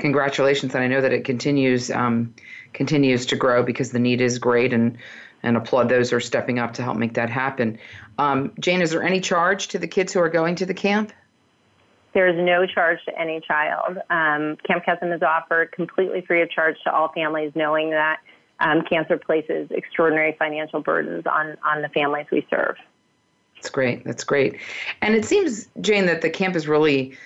[0.00, 0.74] Congratulations.
[0.74, 2.34] And I know that it continues um,
[2.72, 4.98] continues to grow because the need is great and
[5.42, 7.78] and applaud those who are stepping up to help make that happen.
[8.18, 11.12] Um, Jane, is there any charge to the kids who are going to the camp?
[12.14, 13.98] There is no charge to any child.
[14.10, 18.20] Um, camp Kesem is offered completely free of charge to all families, knowing that
[18.60, 22.76] um, cancer places extraordinary financial burdens on, on the families we serve.
[23.54, 24.04] That's great.
[24.04, 24.56] That's great.
[25.02, 27.16] And it seems, Jane, that the camp is really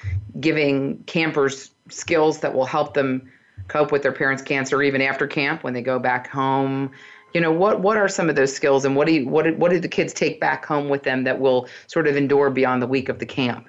[0.41, 3.31] giving campers skills that will help them
[3.69, 6.91] cope with their parents' cancer even after camp when they go back home
[7.35, 9.71] you know what what are some of those skills and what do you, what what
[9.71, 12.87] do the kids take back home with them that will sort of endure beyond the
[12.87, 13.67] week of the camp?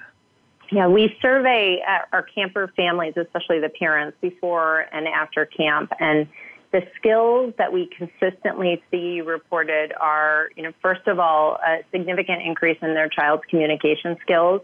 [0.72, 5.92] Yeah we survey uh, our camper families especially the parents before and after camp.
[6.00, 6.28] And
[6.72, 12.42] the skills that we consistently see reported are you know first of all a significant
[12.42, 14.62] increase in their child's communication skills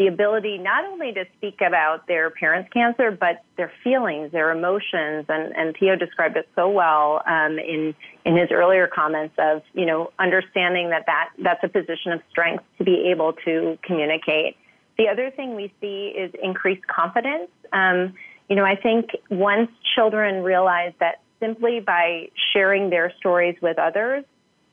[0.00, 5.26] the ability not only to speak about their parents' cancer, but their feelings, their emotions,
[5.28, 9.84] and, and Theo described it so well um, in in his earlier comments of you
[9.84, 14.56] know understanding that, that that's a position of strength to be able to communicate.
[14.96, 17.50] The other thing we see is increased confidence.
[17.70, 18.14] Um,
[18.48, 24.24] you know, I think once children realize that simply by sharing their stories with others,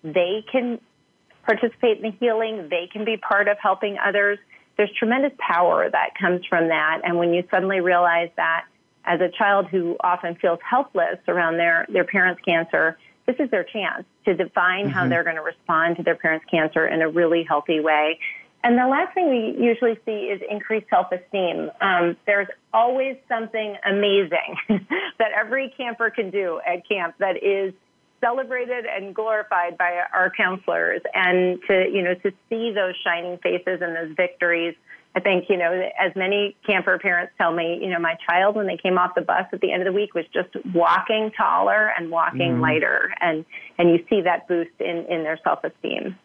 [0.04, 0.80] they can
[1.46, 4.40] participate in the healing, they can be part of helping others
[4.78, 7.02] there's tremendous power that comes from that.
[7.04, 8.66] And when you suddenly realize that
[9.06, 13.64] as a child who often feels helpless around their, their parents' cancer, this is their
[13.64, 14.90] chance to define mm-hmm.
[14.90, 18.20] how they're going to respond to their parents' cancer in a really healthy way.
[18.64, 21.70] And the last thing we usually see is increased self esteem.
[21.80, 24.58] Um, there's always something amazing
[25.20, 27.74] that every camper can do at camp that is
[28.20, 33.82] celebrated and glorified by our counselors and to you know to see those shining faces
[33.82, 34.76] and those victories
[35.18, 38.68] I think, you know, as many camper parents tell me, you know, my child, when
[38.68, 41.92] they came off the bus at the end of the week, was just walking taller
[41.98, 42.62] and walking mm.
[42.62, 43.12] lighter.
[43.20, 43.44] And,
[43.80, 46.16] and you see that boost in, in their self esteem.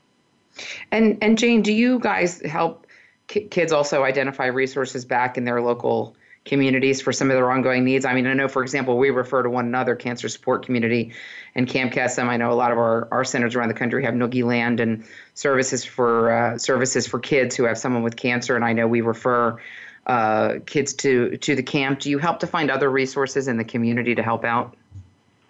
[0.91, 2.87] And, and Jane, do you guys help
[3.29, 6.15] kids also identify resources back in their local
[6.45, 8.05] communities for some of their ongoing needs.
[8.05, 11.13] I mean, I know, for example, we refer to one another, cancer support community
[11.55, 12.27] and Camp Kesem.
[12.27, 15.05] I know a lot of our, our centers around the country have Noogie Land and
[15.35, 18.57] services for uh, services for kids who have someone with cancer.
[18.57, 19.59] And I know we refer
[20.07, 22.01] uh, kids to to the camp.
[22.01, 24.77] Do you help to find other resources in the community to help out?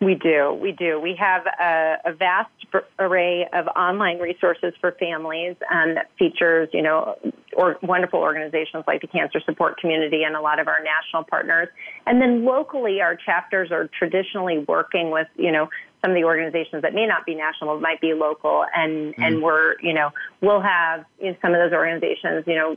[0.03, 0.59] We do.
[0.61, 0.99] We do.
[1.01, 2.51] We have a, a vast
[2.99, 7.17] array of online resources for families and that features, you know,
[7.53, 11.69] or wonderful organizations like the Cancer Support Community and a lot of our national partners.
[12.05, 15.69] And then locally, our chapters are traditionally working with, you know,
[16.03, 19.25] some of the organizations that may not be national, might be local, and mm.
[19.25, 22.75] and we're, you know, we'll have you know, some of those organizations, you know,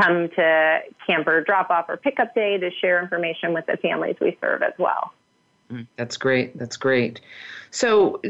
[0.00, 4.38] come to camper drop off or pickup day to share information with the families we
[4.40, 5.12] serve as well.
[5.96, 6.56] That's great.
[6.58, 7.20] That's great.
[7.70, 8.20] So,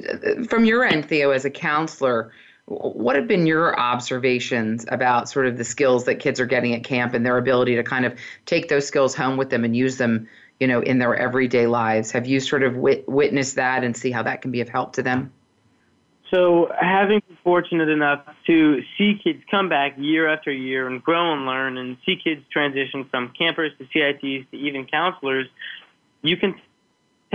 [0.49, 2.33] from your end, Theo, as a counselor,
[2.67, 6.83] what have been your observations about sort of the skills that kids are getting at
[6.83, 9.99] camp and their ability to kind of take those skills home with them and use
[9.99, 10.29] them,
[10.59, 12.11] you know, in their everyday lives?
[12.11, 14.95] Have you sort of wit- witnessed that and see how that can be of help
[14.95, 15.33] to them?
[16.33, 21.33] So, having been fortunate enough to see kids come back year after year and grow
[21.33, 25.47] and learn, and see kids transition from campers to CITs to even counselors,
[26.23, 26.57] you can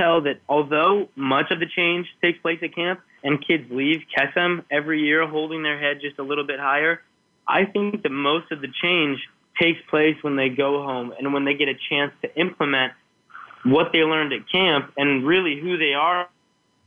[0.01, 4.63] tell that although much of the change takes place at camp and kids leave Kesem
[4.71, 7.01] every year holding their head just a little bit higher,
[7.47, 9.19] I think that most of the change
[9.61, 12.93] takes place when they go home and when they get a chance to implement
[13.63, 16.27] what they learned at camp and really who they are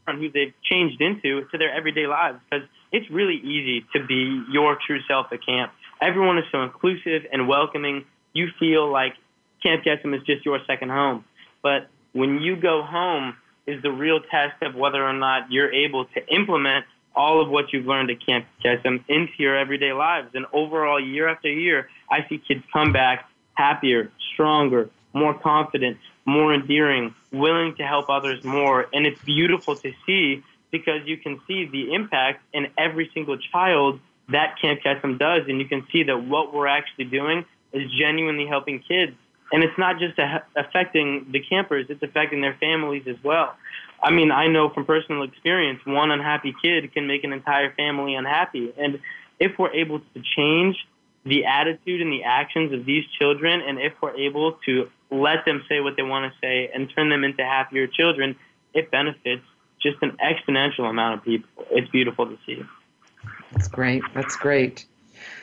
[0.07, 4.43] and who they've changed into to their everyday lives because it's really easy to be
[4.51, 5.73] your true self at camp.
[6.01, 8.05] Everyone is so inclusive and welcoming.
[8.33, 9.15] You feel like
[9.63, 11.25] Camp Kesem is just your second home.
[11.63, 13.37] But when you go home
[13.67, 17.73] is the real test of whether or not you're able to implement all of what
[17.73, 20.31] you've learned at Camp Kesem into your everyday lives.
[20.35, 26.53] And overall, year after year, I see kids come back happier, stronger, more confident, more
[26.53, 28.87] endearing, willing to help others more.
[28.93, 34.01] And it's beautiful to see because you can see the impact in every single child
[34.29, 35.43] that Camp Kesem does.
[35.49, 39.17] And you can see that what we're actually doing is genuinely helping kids
[39.53, 40.19] and it's not just
[40.57, 43.55] affecting the campers, it's affecting their families as well.
[44.03, 48.15] I mean, I know from personal experience, one unhappy kid can make an entire family
[48.15, 48.73] unhappy.
[48.77, 49.01] And
[49.39, 50.77] if we're able to change
[51.25, 55.63] the attitude and the actions of these children, and if we're able to let them
[55.69, 58.37] say what they want to say and turn them into happier children,
[58.75, 59.43] it benefits
[59.81, 61.49] just an exponential amount of people.
[61.71, 62.63] It's beautiful to see.
[63.53, 64.03] That's great.
[64.13, 64.87] That's great.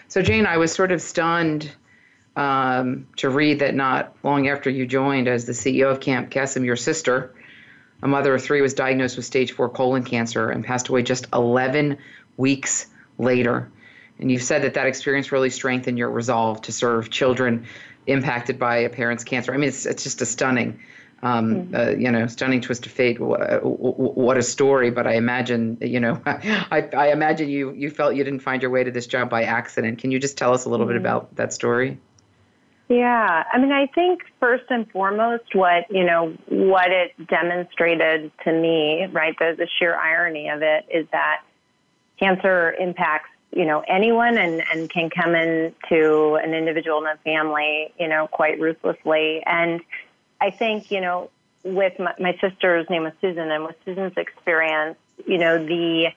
[0.08, 1.72] So, Jane, I was sort of stunned
[2.36, 6.66] um, to read that not long after you joined as the CEO of Camp Kesem,
[6.66, 7.34] your sister,
[8.02, 11.28] a mother of three, was diagnosed with stage four colon cancer and passed away just
[11.34, 11.98] 11
[12.38, 13.72] weeks later.
[14.20, 17.66] And you've said that that experience really strengthened your resolve to serve children
[18.08, 19.54] impacted by a parent's cancer.
[19.54, 20.80] I mean, it's, it's just a stunning,
[21.22, 21.76] um, mm-hmm.
[21.76, 23.20] uh, you know, stunning twist of fate.
[23.20, 24.90] What, what a story!
[24.90, 28.72] But I imagine, you know, I, I imagine you you felt you didn't find your
[28.72, 30.00] way to this job by accident.
[30.00, 30.94] Can you just tell us a little mm-hmm.
[30.94, 32.00] bit about that story?
[32.92, 38.52] Yeah, I mean, I think first and foremost, what you know, what it demonstrated to
[38.52, 41.42] me, right, the, the sheer irony of it is that
[42.20, 47.94] cancer impacts you know anyone and and can come into an individual and a family,
[47.98, 49.42] you know, quite ruthlessly.
[49.46, 49.80] And
[50.42, 51.30] I think you know,
[51.64, 56.10] with my, my sister's name was Susan, and with Susan's experience, you know, the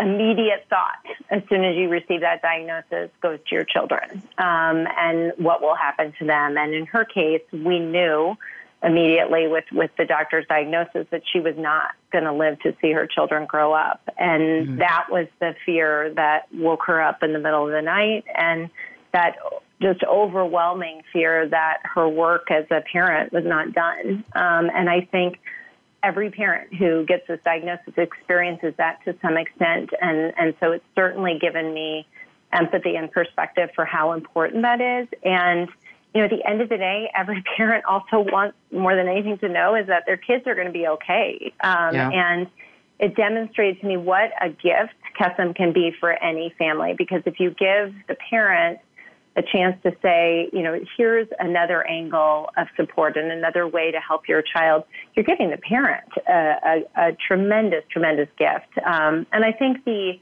[0.00, 5.32] immediate thought as soon as you receive that diagnosis goes to your children um, and
[5.36, 6.56] what will happen to them.
[6.56, 8.36] And in her case, we knew
[8.82, 12.92] immediately with, with the doctor's diagnosis that she was not going to live to see
[12.92, 14.00] her children grow up.
[14.18, 14.76] And mm-hmm.
[14.78, 18.70] that was the fear that woke her up in the middle of the night and
[19.12, 19.36] that
[19.82, 24.24] just overwhelming fear that her work as a parent was not done.
[24.34, 25.40] Um, and I think
[26.02, 29.90] every parent who gets this diagnosis experiences that to some extent.
[30.00, 32.06] And, and so it's certainly given me
[32.52, 35.08] empathy and perspective for how important that is.
[35.22, 35.68] And,
[36.14, 39.38] you know, at the end of the day, every parent also wants more than anything
[39.38, 41.52] to know is that their kids are going to be okay.
[41.62, 42.10] Um, yeah.
[42.10, 42.46] And
[42.98, 47.40] it demonstrates to me what a gift Kesem can be for any family because if
[47.40, 48.78] you give the parent
[49.40, 53.98] a chance to say, you know, here's another angle of support and another way to
[53.98, 54.84] help your child,
[55.14, 58.72] you're giving the parent a, a, a tremendous, tremendous gift.
[58.84, 60.18] Um, and I think the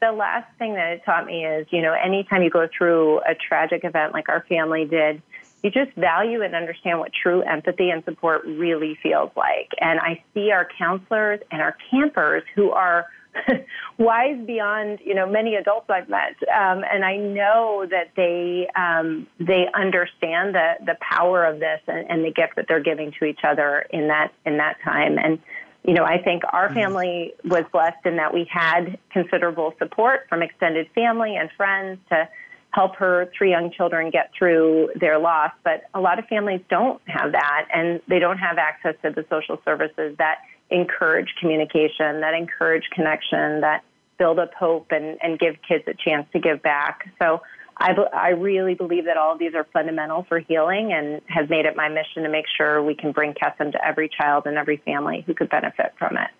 [0.00, 3.36] the last thing that it taught me is, you know, anytime you go through a
[3.36, 5.22] tragic event like our family did,
[5.62, 9.68] you just value and understand what true empathy and support really feels like.
[9.80, 13.06] And I see our counselors and our campers who are
[13.98, 19.26] wise beyond you know many adults I've met, um, and I know that they um,
[19.38, 23.24] they understand the the power of this and, and the gift that they're giving to
[23.24, 25.18] each other in that in that time.
[25.18, 25.38] And
[25.84, 26.74] you know, I think our mm-hmm.
[26.74, 32.28] family was blessed in that we had considerable support from extended family and friends to
[32.70, 35.50] help her three young children get through their loss.
[35.62, 39.24] But a lot of families don't have that, and they don't have access to the
[39.28, 40.38] social services that
[40.72, 43.84] encourage communication, that encourage connection, that
[44.18, 47.12] build up hope and, and give kids a chance to give back.
[47.20, 47.42] So
[47.76, 51.66] I, I really believe that all of these are fundamental for healing and have made
[51.66, 54.76] it my mission to make sure we can bring Kesem to every child and every
[54.78, 56.30] family who could benefit from it.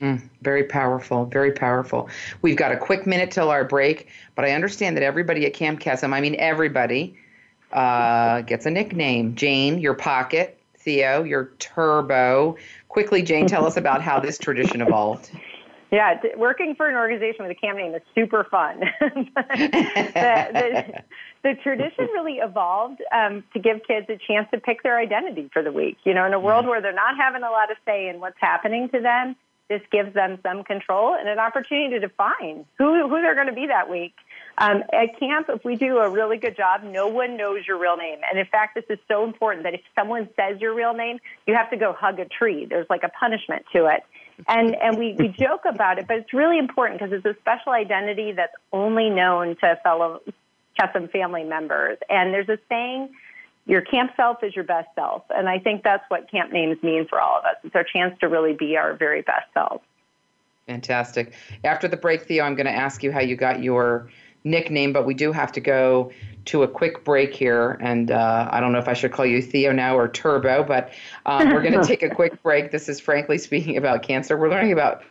[0.00, 2.08] Mm, very powerful, very powerful.
[2.42, 5.80] We've got a quick minute till our break, but I understand that everybody at Camp
[5.80, 7.16] Kesem, I mean everybody,
[7.72, 9.34] uh, gets a nickname.
[9.34, 10.58] Jane, your pocket.
[10.84, 12.56] Theo, your turbo.
[12.94, 15.28] Quickly, Jane, tell us about how this tradition evolved.
[15.90, 18.78] Yeah, working for an organization with a camp name is super fun.
[19.00, 19.30] the,
[20.52, 21.02] the,
[21.42, 25.60] the, tradition really evolved um, to give kids a chance to pick their identity for
[25.60, 25.96] the week.
[26.04, 28.38] You know, in a world where they're not having a lot of say in what's
[28.40, 29.34] happening to them,
[29.68, 33.52] this gives them some control and an opportunity to define who, who they're going to
[33.52, 34.14] be that week.
[34.56, 37.96] Um, at camp, if we do a really good job, no one knows your real
[37.96, 38.18] name.
[38.30, 41.54] And in fact, this is so important that if someone says your real name, you
[41.54, 42.64] have to go hug a tree.
[42.64, 44.02] There's like a punishment to it.
[44.48, 47.72] And, and we, we joke about it, but it's really important because it's a special
[47.72, 50.20] identity that's only known to fellow
[50.78, 51.98] Kesem family members.
[52.08, 53.10] And there's a saying,
[53.66, 55.24] your camp self is your best self.
[55.30, 57.56] And I think that's what camp names mean for all of us.
[57.64, 59.82] It's our chance to really be our very best selves.
[60.66, 61.32] Fantastic.
[61.62, 64.10] After the break, Theo, I'm going to ask you how you got your
[64.44, 66.12] nickname, but we do have to go
[66.46, 67.78] to a quick break here.
[67.80, 70.92] And uh, I don't know if I should call you Theo now or Turbo, but
[71.24, 72.70] um, we're going to take a quick break.
[72.70, 74.36] This is frankly speaking about cancer.
[74.36, 75.02] We're learning about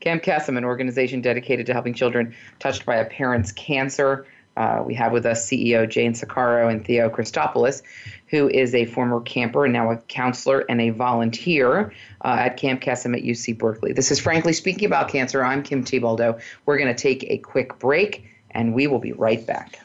[0.00, 4.26] Camp Kesem, an organization dedicated to helping children touched by a parent's cancer.
[4.54, 7.82] Uh, we have with us CEO Jane Saccaro and Theo Christopoulos,
[8.26, 12.82] who is a former camper and now a counselor and a volunteer uh, at Camp
[12.82, 13.94] Kesem at UC Berkeley.
[13.94, 15.42] This is Frankly Speaking About Cancer.
[15.42, 16.42] I'm Kim Thiboldeaux.
[16.66, 19.78] We're going to take a quick break and we will be right back.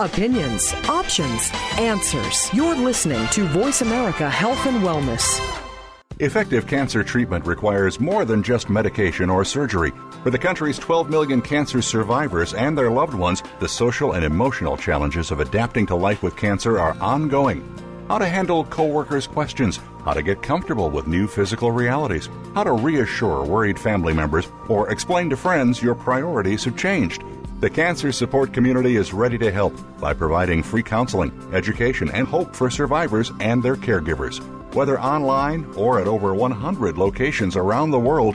[0.00, 2.48] Opinions, options, answers.
[2.54, 5.38] You're listening to Voice America Health and Wellness.
[6.20, 9.92] Effective cancer treatment requires more than just medication or surgery.
[10.22, 14.78] For the country's 12 million cancer survivors and their loved ones, the social and emotional
[14.78, 17.62] challenges of adapting to life with cancer are ongoing
[18.10, 22.72] how to handle coworkers' questions, how to get comfortable with new physical realities, how to
[22.72, 27.22] reassure worried family members, or explain to friends your priorities have changed.
[27.60, 32.56] The cancer support community is ready to help by providing free counseling, education, and hope
[32.56, 34.40] for survivors and their caregivers.
[34.74, 38.34] Whether online or at over 100 locations around the world,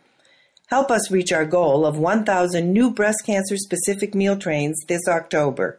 [0.71, 5.77] Help us reach our goal of 1,000 new breast cancer specific meal trains this October.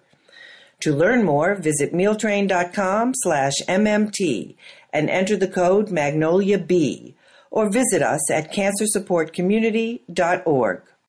[0.81, 4.55] To learn more, visit mealtrain.com slash MMT
[4.93, 7.15] and enter the code Magnolia B
[7.51, 10.83] or visit us at cancersupportcommunity.org.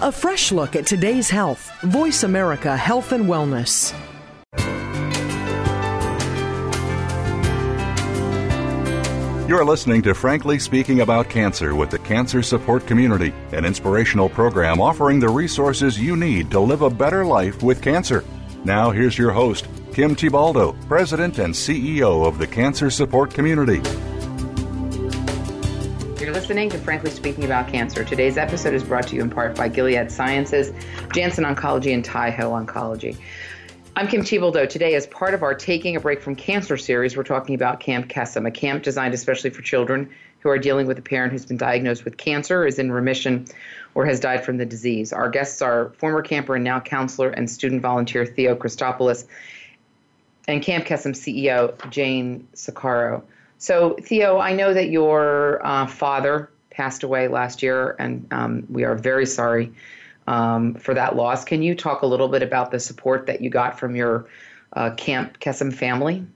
[0.00, 1.70] A fresh look at today's health.
[1.82, 3.94] Voice America Health and Wellness.
[9.48, 14.80] You're listening to Frankly Speaking About Cancer with the Cancer Support Community, an inspirational program
[14.80, 18.24] offering the resources you need to live a better life with cancer.
[18.64, 23.82] Now, here's your host, Kim Thiboldeaux, President and CEO of the Cancer Support Community.
[26.42, 28.02] Listening to Frankly Speaking About Cancer.
[28.02, 30.72] Today's episode is brought to you in part by Gilead Sciences,
[31.14, 33.16] Janssen Oncology, and Taiho Oncology.
[33.94, 34.68] I'm Kim Thiboldeaux.
[34.68, 38.08] Today, as part of our Taking a Break from Cancer series, we're talking about Camp
[38.08, 41.56] Kesem, a camp designed especially for children who are dealing with a parent who's been
[41.56, 43.46] diagnosed with cancer, is in remission,
[43.94, 45.12] or has died from the disease.
[45.12, 49.26] Our guests are former camper and now counselor and student volunteer Theo Christopoulos
[50.48, 53.22] and Camp Kesem CEO Jane Saccaro.
[53.62, 58.82] So, Theo, I know that your uh, father passed away last year, and um, we
[58.82, 59.72] are very sorry
[60.26, 61.44] um, for that loss.
[61.44, 64.26] Can you talk a little bit about the support that you got from your
[64.72, 66.26] uh, Camp Kesem family?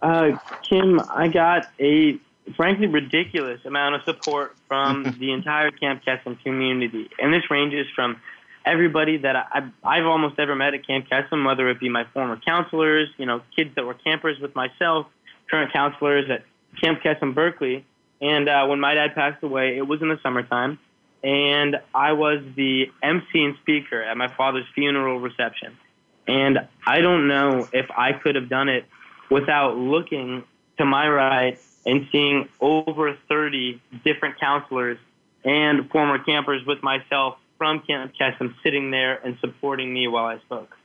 [0.00, 2.16] Uh, Kim, I got a
[2.54, 8.20] frankly ridiculous amount of support from the entire Camp Kesem community, and this ranges from
[8.64, 12.36] everybody that I, I've almost ever met at Camp Kesem, whether it be my former
[12.36, 15.08] counselors, you know, kids that were campers with myself,
[15.50, 16.44] current counselors at
[16.80, 17.84] Camp Kesem Berkeley.
[18.20, 20.78] And uh, when my dad passed away, it was in the summertime
[21.26, 25.76] and I was the MC and speaker at my father's funeral reception.
[26.28, 28.84] And I don't know if I could have done it
[29.28, 30.44] without looking
[30.78, 34.98] to my right and seeing over 30 different counselors
[35.44, 40.38] and former campers with myself from Camp Kesem sitting there and supporting me while I
[40.40, 40.76] spoke.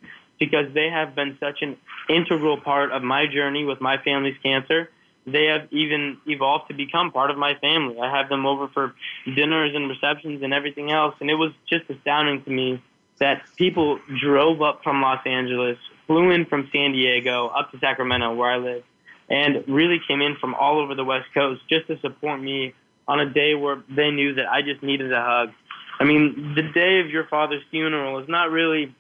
[0.42, 1.78] Because they have been such an
[2.10, 4.90] integral part of my journey with my family's cancer
[5.26, 8.00] they have even evolved to become part of my family.
[8.00, 8.94] I have them over for
[9.36, 12.82] dinners and receptions and everything else, and it was just astounding to me
[13.20, 15.78] that people drove up from Los Angeles,
[16.08, 18.84] flew in from San Diego up to Sacramento, where I live,
[19.30, 22.74] and really came in from all over the West Coast just to support me
[23.08, 25.52] on a day where they knew that I just needed a hug.
[26.00, 28.96] I mean, the day of your father's funeral is not really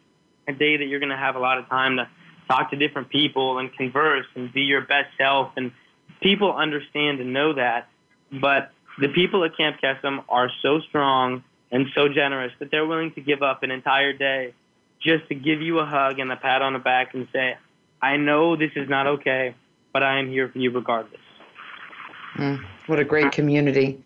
[0.48, 2.08] a day that you're going to have a lot of time to
[2.50, 5.72] talk to different people and converse and be your best self and
[6.22, 7.88] people understand and know that,
[8.32, 13.12] but the people at Camp Kesem are so strong and so generous that they're willing
[13.14, 14.54] to give up an entire day
[15.02, 17.58] just to give you a hug and a pat on the back and say,
[18.02, 19.56] I know this is not okay,
[19.94, 21.22] but I am here for you regardless.
[22.36, 24.02] Mm, what a great community.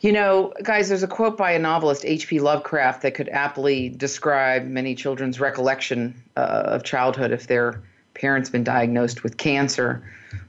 [0.00, 2.40] You know, guys, there's a quote by a novelist, H.P.
[2.40, 7.82] Lovecraft, that could aptly describe many children's recollection uh, of childhood if their
[8.14, 10.02] parents been diagnosed with cancer.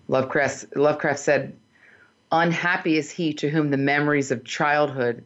[0.07, 1.53] Lovecraft, Lovecraft said,
[2.31, 5.25] Unhappy is he to whom the memories of childhood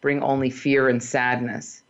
[0.00, 1.82] bring only fear and sadness.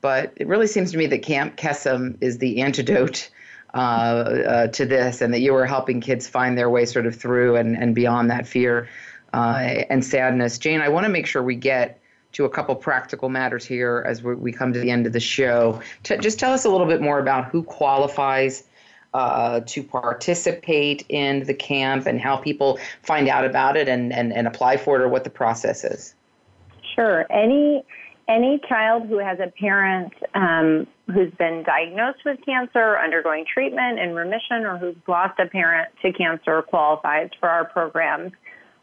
[0.00, 3.28] But it really seems to me that Camp Kesem is the antidote
[3.74, 7.14] uh, uh, to this, and that you are helping kids find their way sort of
[7.14, 8.88] through and, and beyond that fear
[9.32, 10.58] uh, and sadness.
[10.58, 12.00] Jane, I want to make sure we get
[12.32, 15.80] to a couple practical matters here as we, come to the end of the show.
[16.04, 18.64] T- just tell us a little bit more about who qualifies
[19.14, 24.32] uh, to participate in the camp and how people find out about it and, and,
[24.32, 26.14] and apply for it or what the process is?
[26.94, 27.26] Sure.
[27.30, 27.84] Any
[28.28, 34.14] any child who has a parent um, who's been diagnosed with cancer, undergoing treatment in
[34.14, 38.32] remission, or who's lost a parent to cancer qualifies for our programs.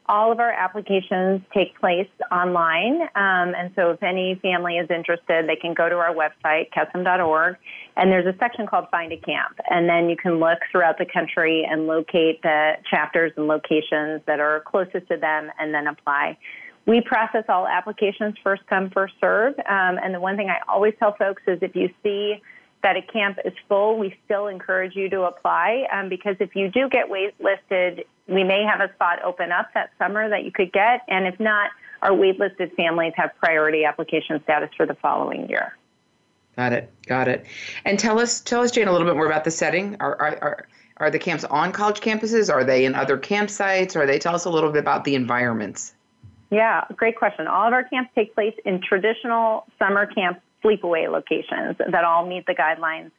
[0.10, 5.50] All of our applications take place online, um, and so if any family is interested,
[5.50, 7.58] they can go to our website, kesem.org,
[7.98, 9.60] and there's a section called Find a Camp.
[9.70, 14.40] And then you can look throughout the country and locate the chapters and locations that
[14.40, 16.38] are closest to them and then apply.
[16.86, 19.56] We process all applications first come, first serve.
[19.60, 22.42] Um, and the one thing I always tell folks is if you see
[22.84, 26.70] that a camp is full, we still encourage you to apply um, because if you
[26.70, 30.72] do get waitlisted, we may have a spot open up that summer that you could
[30.72, 31.72] get, and if not,
[32.02, 35.76] our waitlisted families have priority application status for the following year.
[36.56, 36.92] Got it.
[37.06, 37.46] Got it.
[37.86, 39.96] And tell us, tell us, Jane, a little bit more about the setting.
[40.00, 40.68] Are are are,
[40.98, 42.52] are the camps on college campuses?
[42.52, 43.96] Are they in other campsites?
[43.96, 45.94] Are they tell us a little bit about the environments?
[46.50, 47.46] Yeah, great question.
[47.46, 52.46] All of our camps take place in traditional summer camp sleepaway locations that all meet
[52.46, 53.12] the guidelines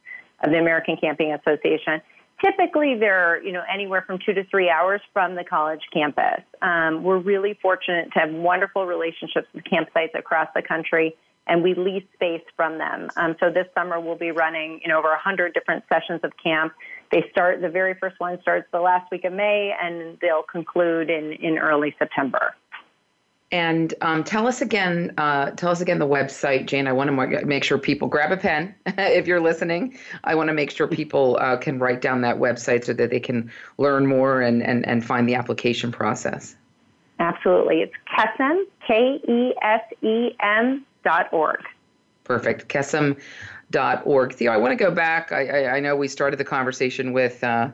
[0.43, 2.01] of the American Camping Association.
[2.43, 6.41] Typically, they're you know anywhere from two to three hours from the college campus.
[6.61, 11.17] Um, we're really fortunate to have wonderful relationships with campsites across the country,
[11.47, 13.09] and we lease space from them.
[13.17, 16.73] Um, so this summer we'll be running you know over 100 different sessions of camp.
[17.11, 21.09] They start the very first one starts the last week of May, and they'll conclude
[21.09, 22.55] in in early September.
[23.51, 26.87] And um, tell us again, uh, tell us again the website, Jane.
[26.87, 29.97] I want to make sure people grab a pen if you're listening.
[30.23, 33.19] I want to make sure people uh, can write down that website so that they
[33.19, 36.55] can learn more and, and, and find the application process.
[37.19, 37.81] Absolutely.
[37.81, 41.61] It's KESEM, K E S E M dot org.
[42.25, 42.67] Perfect.
[42.69, 43.19] KESEM
[43.71, 44.33] dot org.
[44.33, 45.31] Theo, I want to go back.
[45.31, 47.69] I, I, I know we started the conversation with, uh,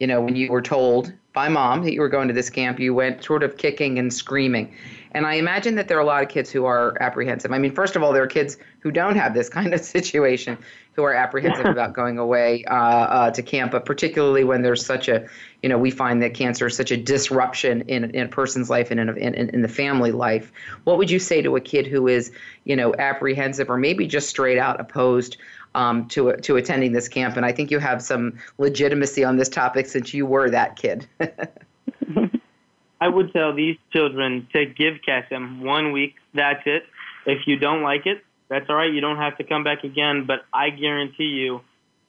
[0.00, 2.80] you know, when you were told by mom that you were going to this camp,
[2.80, 4.74] you went sort of kicking and screaming.
[5.12, 7.52] And I imagine that there are a lot of kids who are apprehensive.
[7.52, 10.58] I mean, first of all, there are kids who don't have this kind of situation
[10.94, 15.08] who are apprehensive about going away uh, uh, to camp, but particularly when there's such
[15.08, 15.28] a,
[15.62, 18.90] you know, we find that cancer is such a disruption in, in a person's life
[18.90, 20.50] and in, in, in the family life.
[20.84, 22.32] What would you say to a kid who is,
[22.64, 25.36] you know, apprehensive or maybe just straight out opposed
[25.76, 27.36] um, to to attending this camp?
[27.36, 31.06] And I think you have some legitimacy on this topic since you were that kid.
[33.00, 36.14] I would tell these children to give KESEM one week.
[36.34, 36.84] That's it.
[37.26, 38.92] If you don't like it, that's all right.
[38.92, 40.24] You don't have to come back again.
[40.26, 41.60] But I guarantee you,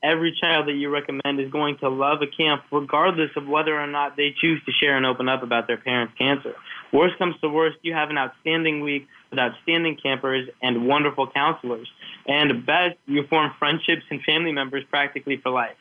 [0.02, 3.88] every child that you recommend is going to love a camp, regardless of whether or
[3.88, 6.56] not they choose to share and open up about their parents' cancer.
[6.92, 11.88] Worst comes to worst, you have an outstanding week with outstanding campers and wonderful counselors.
[12.28, 15.78] And best, you form friendships and family members practically for life.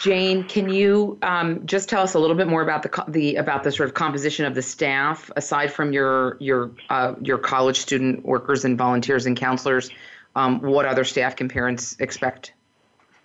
[0.00, 3.62] Jane, can you um, just tell us a little bit more about the the about
[3.62, 8.24] the sort of composition of the staff, aside from your your uh, your college student
[8.24, 9.90] workers and volunteers and counselors?
[10.34, 12.54] Um, what other staff can parents expect?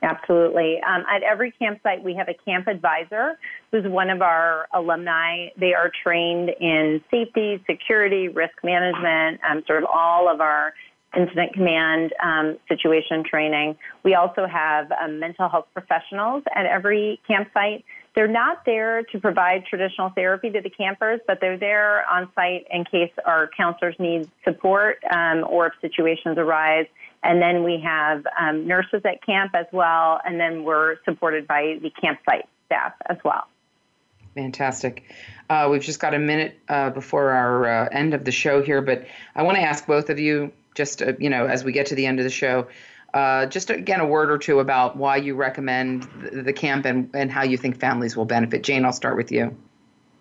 [0.03, 0.79] Absolutely.
[0.81, 3.39] Um, at every campsite, we have a camp advisor
[3.71, 5.47] who's one of our alumni.
[5.57, 10.73] They are trained in safety, security, risk management, um, sort of all of our
[11.15, 13.77] incident command um, situation training.
[14.03, 17.85] We also have um, mental health professionals at every campsite.
[18.15, 22.65] They're not there to provide traditional therapy to the campers, but they're there on site
[22.71, 26.87] in case our counselors need support um, or if situations arise.
[27.23, 31.77] And then we have um, nurses at camp as well, and then we're supported by
[31.81, 33.47] the campsite staff as well.
[34.35, 35.03] Fantastic.
[35.49, 38.81] Uh, we've just got a minute uh, before our uh, end of the show here,
[38.81, 41.87] but I want to ask both of you just uh, you know as we get
[41.87, 42.67] to the end of the show
[43.13, 47.09] uh, just again a word or two about why you recommend the, the camp and,
[47.13, 49.57] and how you think families will benefit jane i'll start with you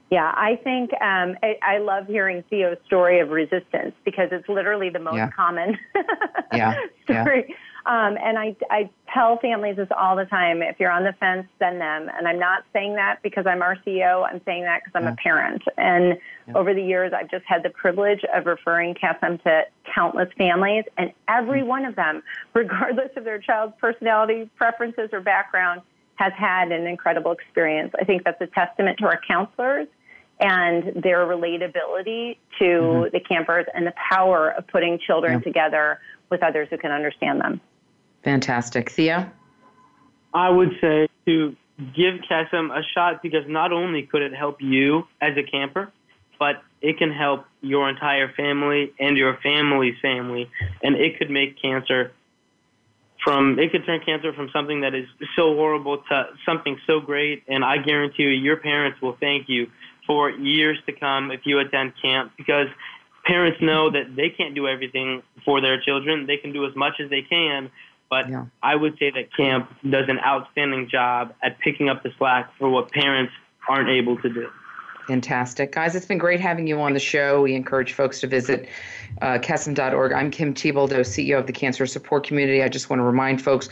[0.09, 4.89] yeah, I think um, I, I love hearing Theo's story of resistance because it's literally
[4.89, 5.31] the most yeah.
[5.31, 5.77] common
[6.53, 6.75] yeah.
[7.03, 7.47] story.
[7.49, 7.55] Yeah.
[7.87, 10.61] Um, and I, I tell families this all the time.
[10.61, 12.11] If you're on the fence, send them.
[12.13, 14.27] And I'm not saying that because I'm our CEO.
[14.27, 15.13] I'm saying that because I'm yeah.
[15.13, 15.63] a parent.
[15.77, 16.19] And
[16.49, 16.55] yeah.
[16.55, 19.63] over the years, I've just had the privilege of referring KESEM to
[19.95, 21.69] countless families, and every mm-hmm.
[21.69, 22.25] one of them,
[22.55, 25.81] regardless of their child's personality, preferences, or background,
[26.17, 27.93] has had an incredible experience.
[28.01, 29.87] I think that's a testament to our counselors
[30.41, 33.11] and their relatability to mm-hmm.
[33.13, 35.41] the campers and the power of putting children yeah.
[35.41, 37.61] together with others who can understand them.
[38.27, 38.91] Fantastic.
[38.91, 39.31] Theo?
[40.35, 41.55] I would say to
[41.95, 45.93] give KESEM a shot because not only could it help you as a camper,
[46.37, 50.51] but it can help your entire family and your family's family,
[50.83, 52.11] and it could make cancer
[53.23, 55.07] from it could turn cancer from something that is
[55.37, 57.45] so horrible to something so great.
[57.47, 59.71] And I guarantee you, your parents will thank you
[60.05, 62.67] for years to come if you attend camp because
[63.25, 66.27] parents know that they can't do everything for their children.
[66.27, 67.71] They can do as much as they can,
[68.11, 68.47] but yeah.
[68.63, 72.71] I would say that camp does an outstanding job at picking up the slack for
[72.71, 73.33] what parents
[73.69, 74.49] aren't able to do.
[75.07, 75.73] Fantastic.
[75.73, 77.43] Guys, it's been great having you on the show.
[77.43, 78.69] We encourage folks to visit
[79.23, 79.39] uh.
[79.39, 82.61] I'm Kim Thiboldeaux, CEO of the Cancer Support Community.
[82.63, 83.69] I just want to remind folks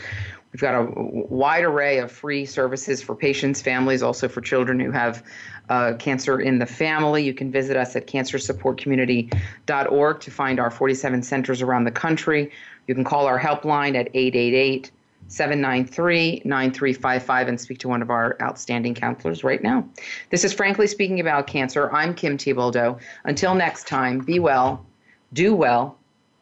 [0.53, 4.91] we've got a wide array of free services for patients, families, also for children who
[4.91, 5.25] have
[5.67, 7.25] uh, cancer in the family.
[7.25, 12.49] You can visit us at cancersupportcommunity.org to find our 47 centers around the country.
[12.87, 14.91] You can call our helpline at 888
[15.27, 19.87] 793 9355 and speak to one of our outstanding counselors right now.
[20.29, 21.91] This is Frankly Speaking About Cancer.
[21.91, 22.99] I'm Kim Thiboldeaux.
[23.23, 24.85] Until next time, be well,
[25.33, 25.97] do well,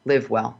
[0.06, 0.60] live well.